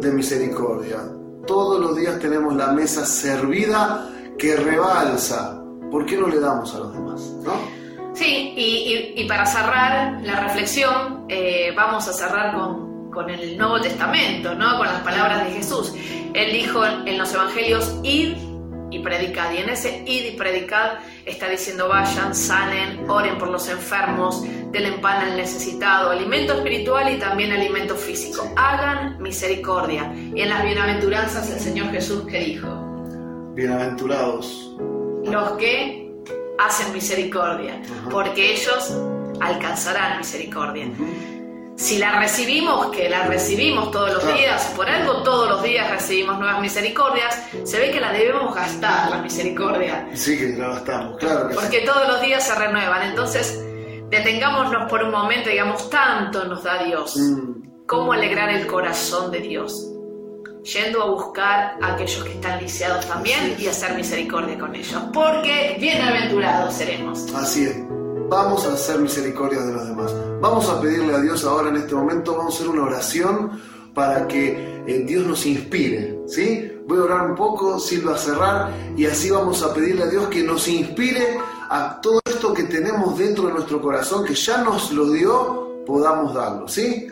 [0.00, 0.98] de misericordia.
[1.46, 4.08] Todos los días tenemos la mesa servida
[4.38, 5.62] que rebalsa.
[5.90, 7.20] ¿Por qué no le damos a los demás?
[7.42, 7.80] ¿No?
[8.14, 14.54] Sí, y, para cerrar la reflexión, eh, vamos a cerrar con, con, el Nuevo Testamento,
[14.54, 14.78] ¿no?
[14.78, 15.92] con las palabras de Jesús.
[16.34, 18.36] Él dijo en los Evangelios, id
[18.90, 19.52] y predicad.
[19.52, 24.42] Y en ese id y predicad está diciendo vayan, sanen, oren por los enfermos,
[24.72, 28.52] denle pan al necesitado, alimento espiritual y también alimento físico.
[28.56, 30.12] Hagan misericordia.
[30.34, 32.68] Y en las bienaventuranzas el Señor Jesús que dijo,
[33.54, 34.76] bienaventurados
[35.24, 36.10] los que
[36.58, 37.80] hacen misericordia,
[38.10, 38.96] porque ellos
[39.40, 40.88] alcanzarán misericordia
[41.80, 46.38] si la recibimos, que la recibimos todos los días, por algo todos los días recibimos
[46.38, 50.06] nuevas misericordias, se ve que la debemos gastar, la misericordia.
[50.12, 51.48] Sí, que la gastamos, claro.
[51.54, 53.08] Porque todos los días se renuevan.
[53.08, 53.64] Entonces,
[54.10, 57.16] detengámonos por un momento, digamos, tanto nos da Dios.
[57.16, 57.86] Mm.
[57.86, 59.90] ¿Cómo alegrar el corazón de Dios?
[60.62, 65.02] Yendo a buscar a aquellos que están lisiados también y hacer misericordia con ellos.
[65.14, 67.32] Porque bienaventurados seremos.
[67.34, 67.99] Así es
[68.30, 70.14] vamos a hacer misericordia de los demás.
[70.40, 73.60] Vamos a pedirle a Dios ahora en este momento, vamos a hacer una oración
[73.92, 76.72] para que eh, Dios nos inspire, ¿sí?
[76.86, 80.28] Voy a orar un poco, Silva a cerrar y así vamos a pedirle a Dios
[80.28, 84.92] que nos inspire a todo esto que tenemos dentro de nuestro corazón, que ya nos
[84.92, 87.08] lo dio, podamos darlo, ¿sí?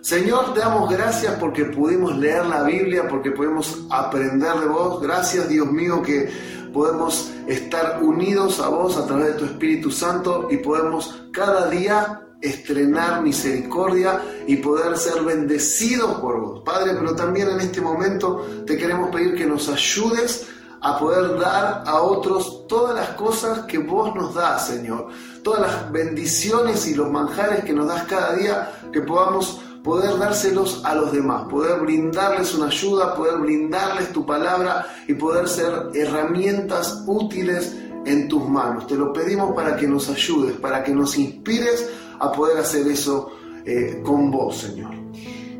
[0.00, 5.00] Señor, te damos gracias porque pudimos leer la Biblia, porque pudimos aprender de vos.
[5.02, 6.30] Gracias, Dios mío, que
[6.72, 12.22] podemos estar unidos a vos a través de tu Espíritu Santo y podemos cada día
[12.40, 16.62] estrenar misericordia y poder ser bendecidos por vos.
[16.64, 20.46] Padre, pero también en este momento te queremos pedir que nos ayudes
[20.82, 25.08] a poder dar a otros todas las cosas que vos nos das, Señor.
[25.42, 30.84] Todas las bendiciones y los manjares que nos das cada día, que podamos poder dárselos
[30.84, 37.04] a los demás, poder brindarles una ayuda, poder brindarles tu palabra y poder ser herramientas
[37.06, 38.86] útiles en tus manos.
[38.86, 43.32] Te lo pedimos para que nos ayudes, para que nos inspires a poder hacer eso
[43.64, 44.94] eh, con vos, Señor.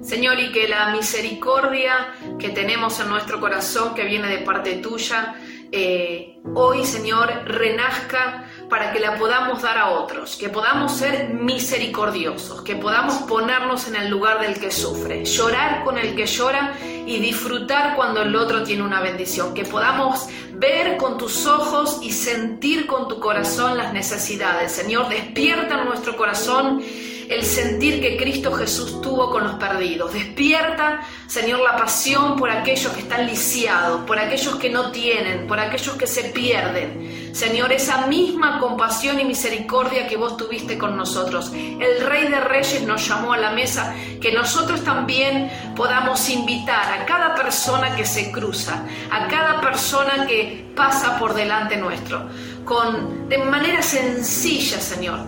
[0.03, 1.93] Señor, y que la misericordia
[2.39, 5.35] que tenemos en nuestro corazón, que viene de parte tuya,
[5.71, 12.63] eh, hoy, Señor, renazca para que la podamos dar a otros, que podamos ser misericordiosos,
[12.63, 17.19] que podamos ponernos en el lugar del que sufre, llorar con el que llora y
[17.19, 22.87] disfrutar cuando el otro tiene una bendición, que podamos ver con tus ojos y sentir
[22.87, 24.71] con tu corazón las necesidades.
[24.71, 26.81] Señor, despierta en nuestro corazón
[27.29, 30.13] el sentir que Cristo Jesús tuvo con los perdidos.
[30.13, 31.01] Despierta,
[31.31, 35.95] Señor, la pasión por aquellos que están lisiados, por aquellos que no tienen, por aquellos
[35.95, 37.31] que se pierden.
[37.33, 41.53] Señor, esa misma compasión y misericordia que vos tuviste con nosotros.
[41.55, 47.07] El Rey de Reyes nos llamó a la mesa, que nosotros también podamos invitar a
[47.07, 52.29] cada persona que se cruza, a cada persona que pasa por delante nuestro,
[52.65, 55.21] con de manera sencilla, Señor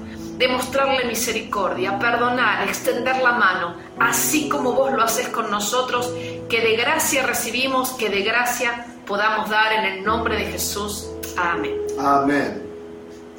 [0.42, 6.12] demostrarle misericordia, perdonar, extender la mano, así como vos lo haces con nosotros,
[6.48, 11.08] que de gracia recibimos, que de gracia podamos dar en el nombre de Jesús.
[11.36, 11.76] Amén.
[11.98, 12.62] Amén.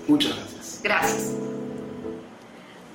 [0.08, 0.80] Muchas gracias.
[0.84, 1.32] Gracias.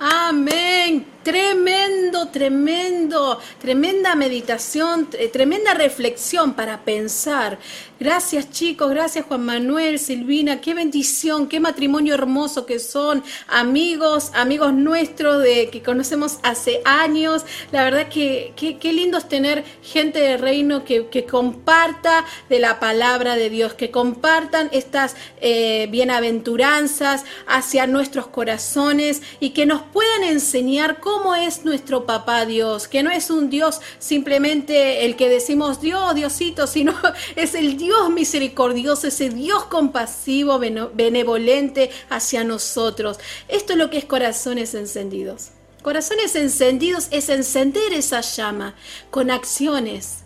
[0.00, 1.06] Amén.
[1.22, 7.58] Tremendo, tremendo, tremenda meditación, tremenda reflexión para pensar.
[8.00, 14.72] Gracias chicos, gracias Juan Manuel, Silvina, qué bendición, qué matrimonio hermoso que son, amigos, amigos
[14.72, 17.44] nuestros de que conocemos hace años.
[17.72, 22.78] La verdad que qué lindo es tener gente de reino que, que, comparta de la
[22.78, 30.22] palabra de Dios, que compartan estas eh, bienaventuranzas hacia nuestros corazones y que nos puedan
[30.22, 35.28] enseñar cómo cómo es nuestro papá Dios, que no es un Dios simplemente el que
[35.28, 36.94] decimos Dios, Diosito, sino
[37.36, 40.60] es el Dios misericordioso, ese Dios compasivo,
[40.94, 43.18] benevolente hacia nosotros.
[43.48, 45.48] Esto es lo que es corazones encendidos.
[45.82, 48.76] Corazones encendidos es encender esa llama
[49.10, 50.18] con acciones,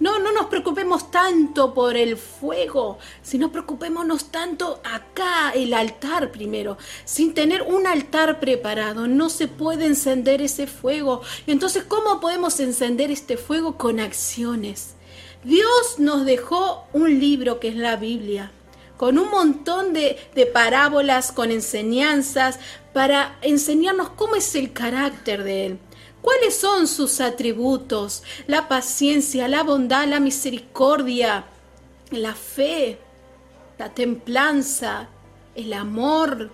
[0.00, 6.76] no, no nos preocupemos tanto por el fuego, sino preocupémonos tanto acá, el altar primero.
[7.04, 11.22] Sin tener un altar preparado, no se puede encender ese fuego.
[11.46, 13.78] Entonces, ¿cómo podemos encender este fuego?
[13.78, 14.94] Con acciones.
[15.44, 18.50] Dios nos dejó un libro que es la Biblia,
[18.96, 22.58] con un montón de, de parábolas, con enseñanzas,
[22.92, 25.78] para enseñarnos cómo es el carácter de Él.
[26.24, 28.22] ¿Cuáles son sus atributos?
[28.46, 31.44] La paciencia, la bondad, la misericordia,
[32.10, 32.98] la fe,
[33.76, 35.10] la templanza,
[35.54, 36.50] el amor.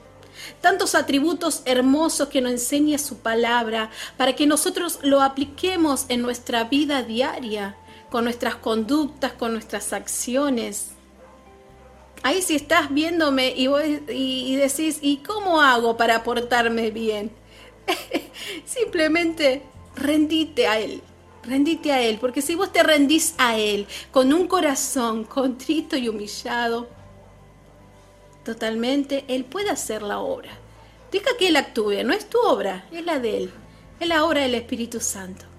[0.60, 6.64] Tantos atributos hermosos que nos enseña su palabra para que nosotros lo apliquemos en nuestra
[6.64, 7.76] vida diaria,
[8.10, 10.88] con nuestras conductas, con nuestras acciones.
[12.24, 17.30] Ahí si estás viéndome y, vos, y, decís, ¿y cómo hago para portarme bien?
[18.64, 19.62] Simplemente
[19.96, 21.02] rendite a Él,
[21.42, 26.08] rendite a Él, porque si vos te rendís a Él con un corazón contrito y
[26.08, 26.88] humillado,
[28.44, 30.50] totalmente, Él puede hacer la obra.
[31.12, 33.52] Deja que Él actúe, no es tu obra, es la de Él,
[33.98, 35.49] es la obra del Espíritu Santo.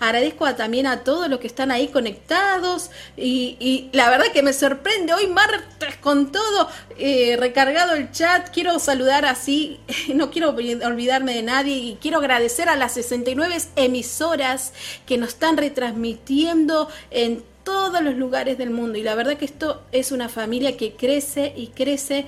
[0.00, 5.14] Agradezco también a todos los que están ahí conectados y, la verdad que me sorprende
[5.14, 6.68] hoy martes con todo
[6.98, 8.50] eh, recargado el chat.
[8.50, 9.80] Quiero saludar así,
[10.14, 14.72] no quiero olvidarme de nadie y quiero agradecer a las 69 emisoras
[15.06, 19.82] que nos están retransmitiendo en todos los lugares del mundo y la verdad que esto
[19.92, 22.26] es una familia que crece y crece.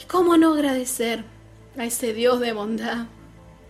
[0.00, 1.24] ¿Y cómo no agradecer
[1.76, 3.06] a ese Dios de bondad?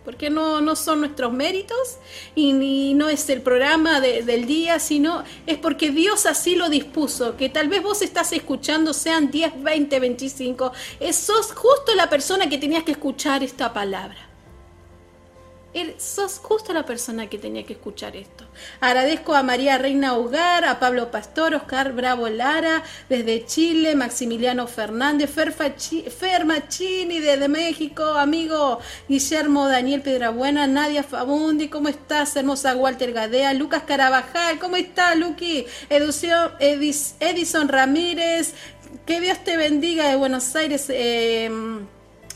[0.03, 1.97] Porque no, no son nuestros méritos
[2.35, 7.49] y, no es el programa del día, sino es porque Dios así lo dispuso, que
[7.49, 10.71] tal vez vos estás escuchando, sean 10, 20, 25,
[11.11, 14.30] sos justo la persona que tenías que escuchar esta palabra
[15.97, 18.45] sos justo la persona que tenía que escuchar esto.
[18.79, 25.29] Agradezco a María Reina Hogar, a Pablo Pastor, Oscar Bravo Lara, desde Chile, Maximiliano Fernández,
[25.29, 32.35] Fer, Machini desde México, amigo Guillermo Daniel Pedrabuena, Nadia Fabundi, ¿cómo estás?
[32.35, 35.65] Hermosa Walter Gadea, Lucas Carabajal, ¿cómo estás, Luqui?
[36.59, 38.53] Edison Ramírez,
[39.05, 40.87] que Dios te bendiga de Buenos Aires.
[40.89, 41.49] Eh,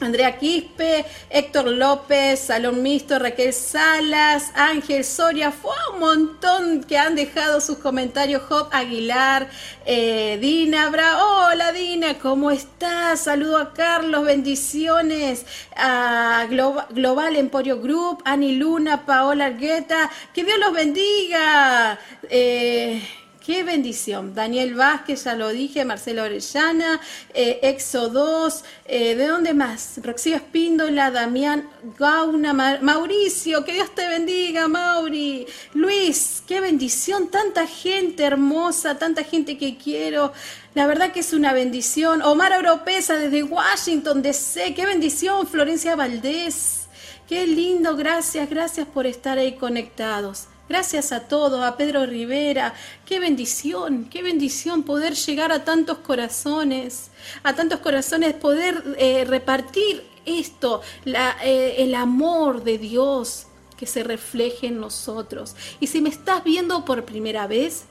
[0.05, 7.15] Andrea Quispe, Héctor López, Salón Misto, Raquel Salas, Ángel Soria, fue un montón que han
[7.15, 8.43] dejado sus comentarios.
[8.43, 9.49] Job Aguilar,
[9.85, 13.21] eh, Dina Bra, hola Dina, ¿cómo estás?
[13.21, 15.45] Saludo a Carlos, bendiciones
[15.75, 21.99] a Global, Emporio Group, Ani Luna, Paola Argueta, que Dios los bendiga.
[22.29, 23.01] Eh,
[23.45, 24.33] Qué bendición.
[24.33, 26.99] Daniel Vázquez, ya lo dije, Marcelo Orellana,
[27.31, 29.99] eh, Exo 2, eh, ¿de dónde más?
[30.01, 35.45] Roxía Espíndola, Damián Gauna, Mauricio, que Dios te bendiga, Mauri.
[35.75, 40.33] Luis, qué bendición, tanta gente hermosa, tanta gente que quiero.
[40.73, 42.23] La verdad que es una bendición.
[42.23, 45.45] Omar Europeza desde Washington, DC, qué bendición.
[45.45, 46.87] Florencia Valdés,
[47.29, 50.47] qué lindo, gracias, gracias por estar ahí conectados.
[50.68, 52.74] Gracias a todos, a Pedro Rivera.
[53.05, 57.11] Qué bendición, qué bendición poder llegar a tantos corazones,
[57.43, 63.45] a tantos corazones, poder eh, repartir esto, eh, el amor de Dios
[63.78, 65.55] que se refleje en nosotros.
[65.80, 67.84] Y si me estás viendo por primera vez,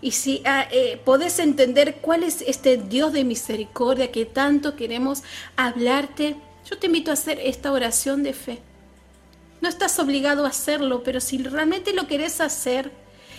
[0.00, 5.22] y si ah, eh, podés entender cuál es este Dios de misericordia que tanto queremos
[5.56, 6.36] hablarte,
[6.68, 8.73] yo te invito a hacer esta oración de fe.
[9.64, 12.92] No estás obligado a hacerlo, pero si realmente lo querés hacer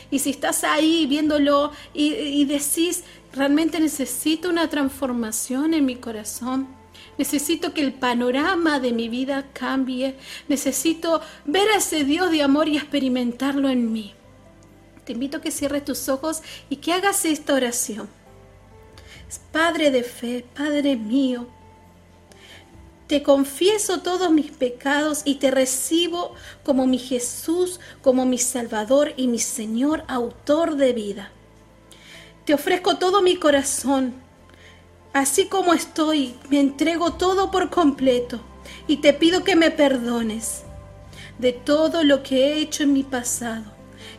[0.10, 6.68] y si estás ahí viéndolo y, decís, realmente necesito una transformación en mi corazón,
[7.20, 10.16] necesito que el panorama de mi vida cambie,
[10.48, 14.16] necesito ver a ese Dios de amor y experimentarlo en mí.
[15.06, 18.10] Te invito a que cierres tus ojos y que hagas esta oración.
[19.52, 21.46] Padre de fe, Padre mío,
[23.08, 26.34] te confieso todos mis pecados y te recibo
[26.64, 31.32] como mi Jesús, como mi Salvador y mi Señor, autor de vida.
[32.46, 34.16] Te ofrezco todo mi corazón.
[35.14, 38.42] Así como estoy, me entrego todo por completo
[38.88, 40.64] y te pido que me perdones
[41.38, 43.64] de todo lo que he hecho en mi pasado.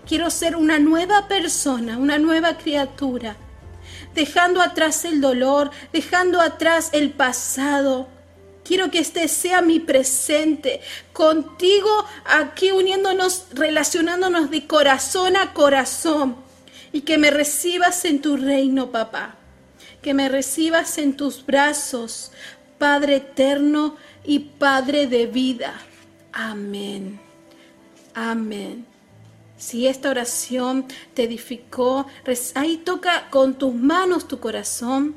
[0.07, 3.37] Quiero ser una nueva persona, una nueva criatura,
[4.15, 8.16] dejando atrás el dolor, dejando atrás el pasado
[8.67, 10.81] Quiero que este sea mi presente
[11.13, 11.89] contigo
[12.25, 16.37] aquí uniéndonos, relacionándonos de corazón a corazón
[16.93, 19.37] y que me recibas en tu reino, papá.
[20.03, 22.33] Que me recibas en tus brazos,
[22.79, 25.81] Padre eterno y Padre de vida.
[26.33, 27.21] Amén.
[28.15, 28.85] Amén.
[29.57, 32.07] Si esta oración te edificó,
[32.55, 35.15] ahí toca con tus manos tu corazón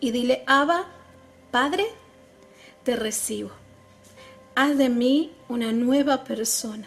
[0.00, 0.86] y dile, Abba,
[1.50, 1.86] Padre,
[2.84, 3.50] te recibo.
[4.54, 6.86] Haz de mí una nueva persona.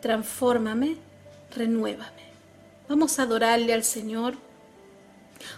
[0.00, 0.96] Transfórmame,
[1.54, 2.26] renuévame.
[2.88, 4.34] Vamos a adorarle al Señor.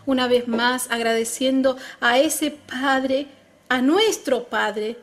[0.06, 3.28] Una vez más agradeciendo a ese Padre,
[3.68, 4.96] a nuestro Padre,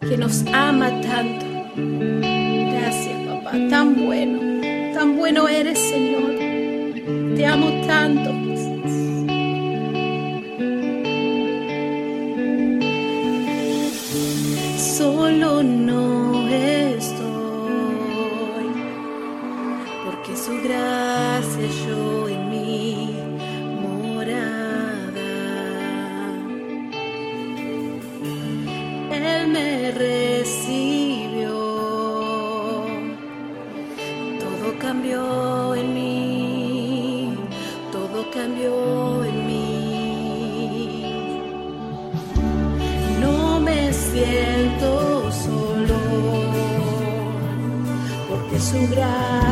[0.00, 1.46] que nos ama tanto.
[1.76, 3.52] Gracias, papá.
[3.70, 6.34] Tan bueno, tan bueno eres, Señor.
[7.36, 8.57] Te amo tanto.
[14.98, 17.28] Solo no estoy,
[20.04, 21.37] porque su gracia
[48.70, 49.47] porque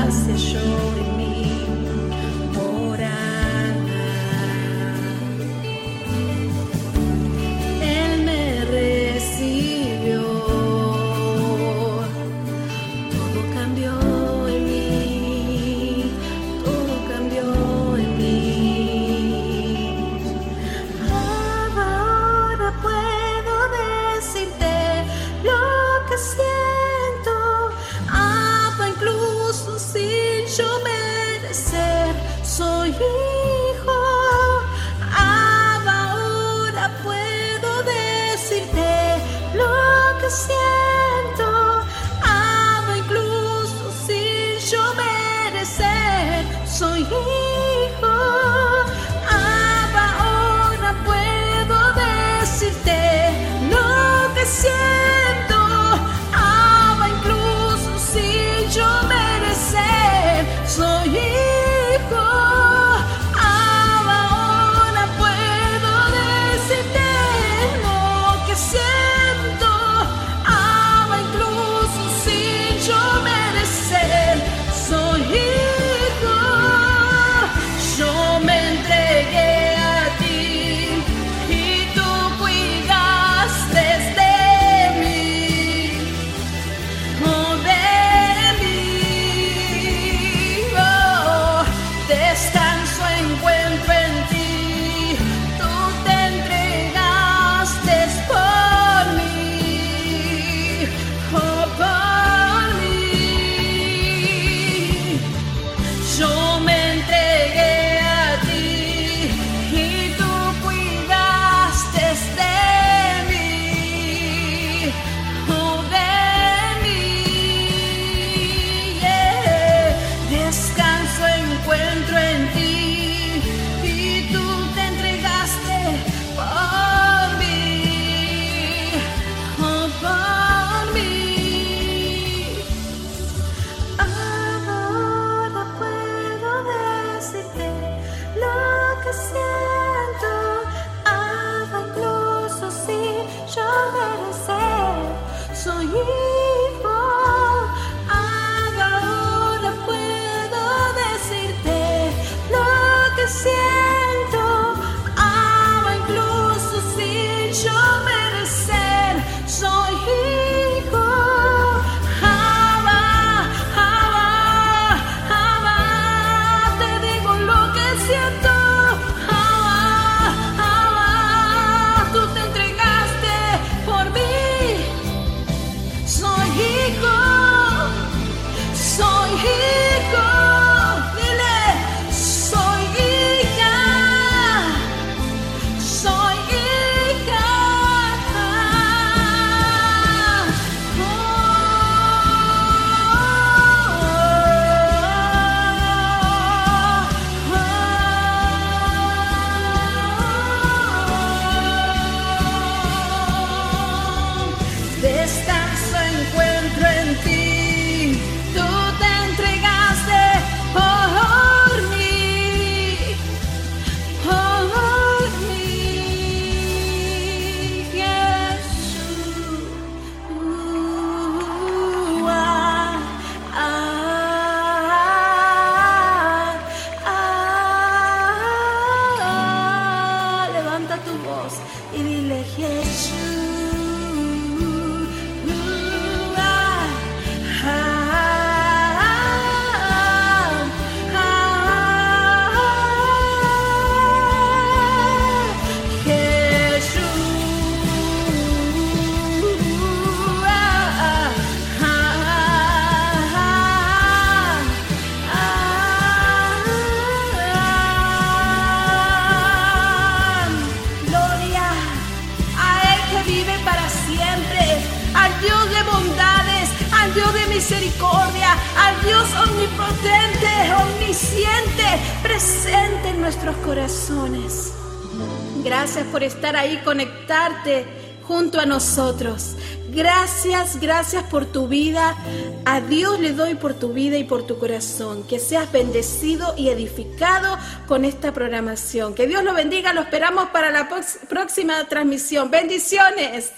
[278.26, 279.56] junto a nosotros.
[279.90, 282.16] Gracias, gracias por tu vida.
[282.64, 285.24] A Dios le doy por tu vida y por tu corazón.
[285.24, 287.56] Que seas bendecido y edificado
[287.86, 289.14] con esta programación.
[289.14, 289.92] Que Dios lo bendiga.
[289.92, 290.88] Lo esperamos para la
[291.28, 292.50] próxima transmisión.
[292.50, 293.52] Bendiciones.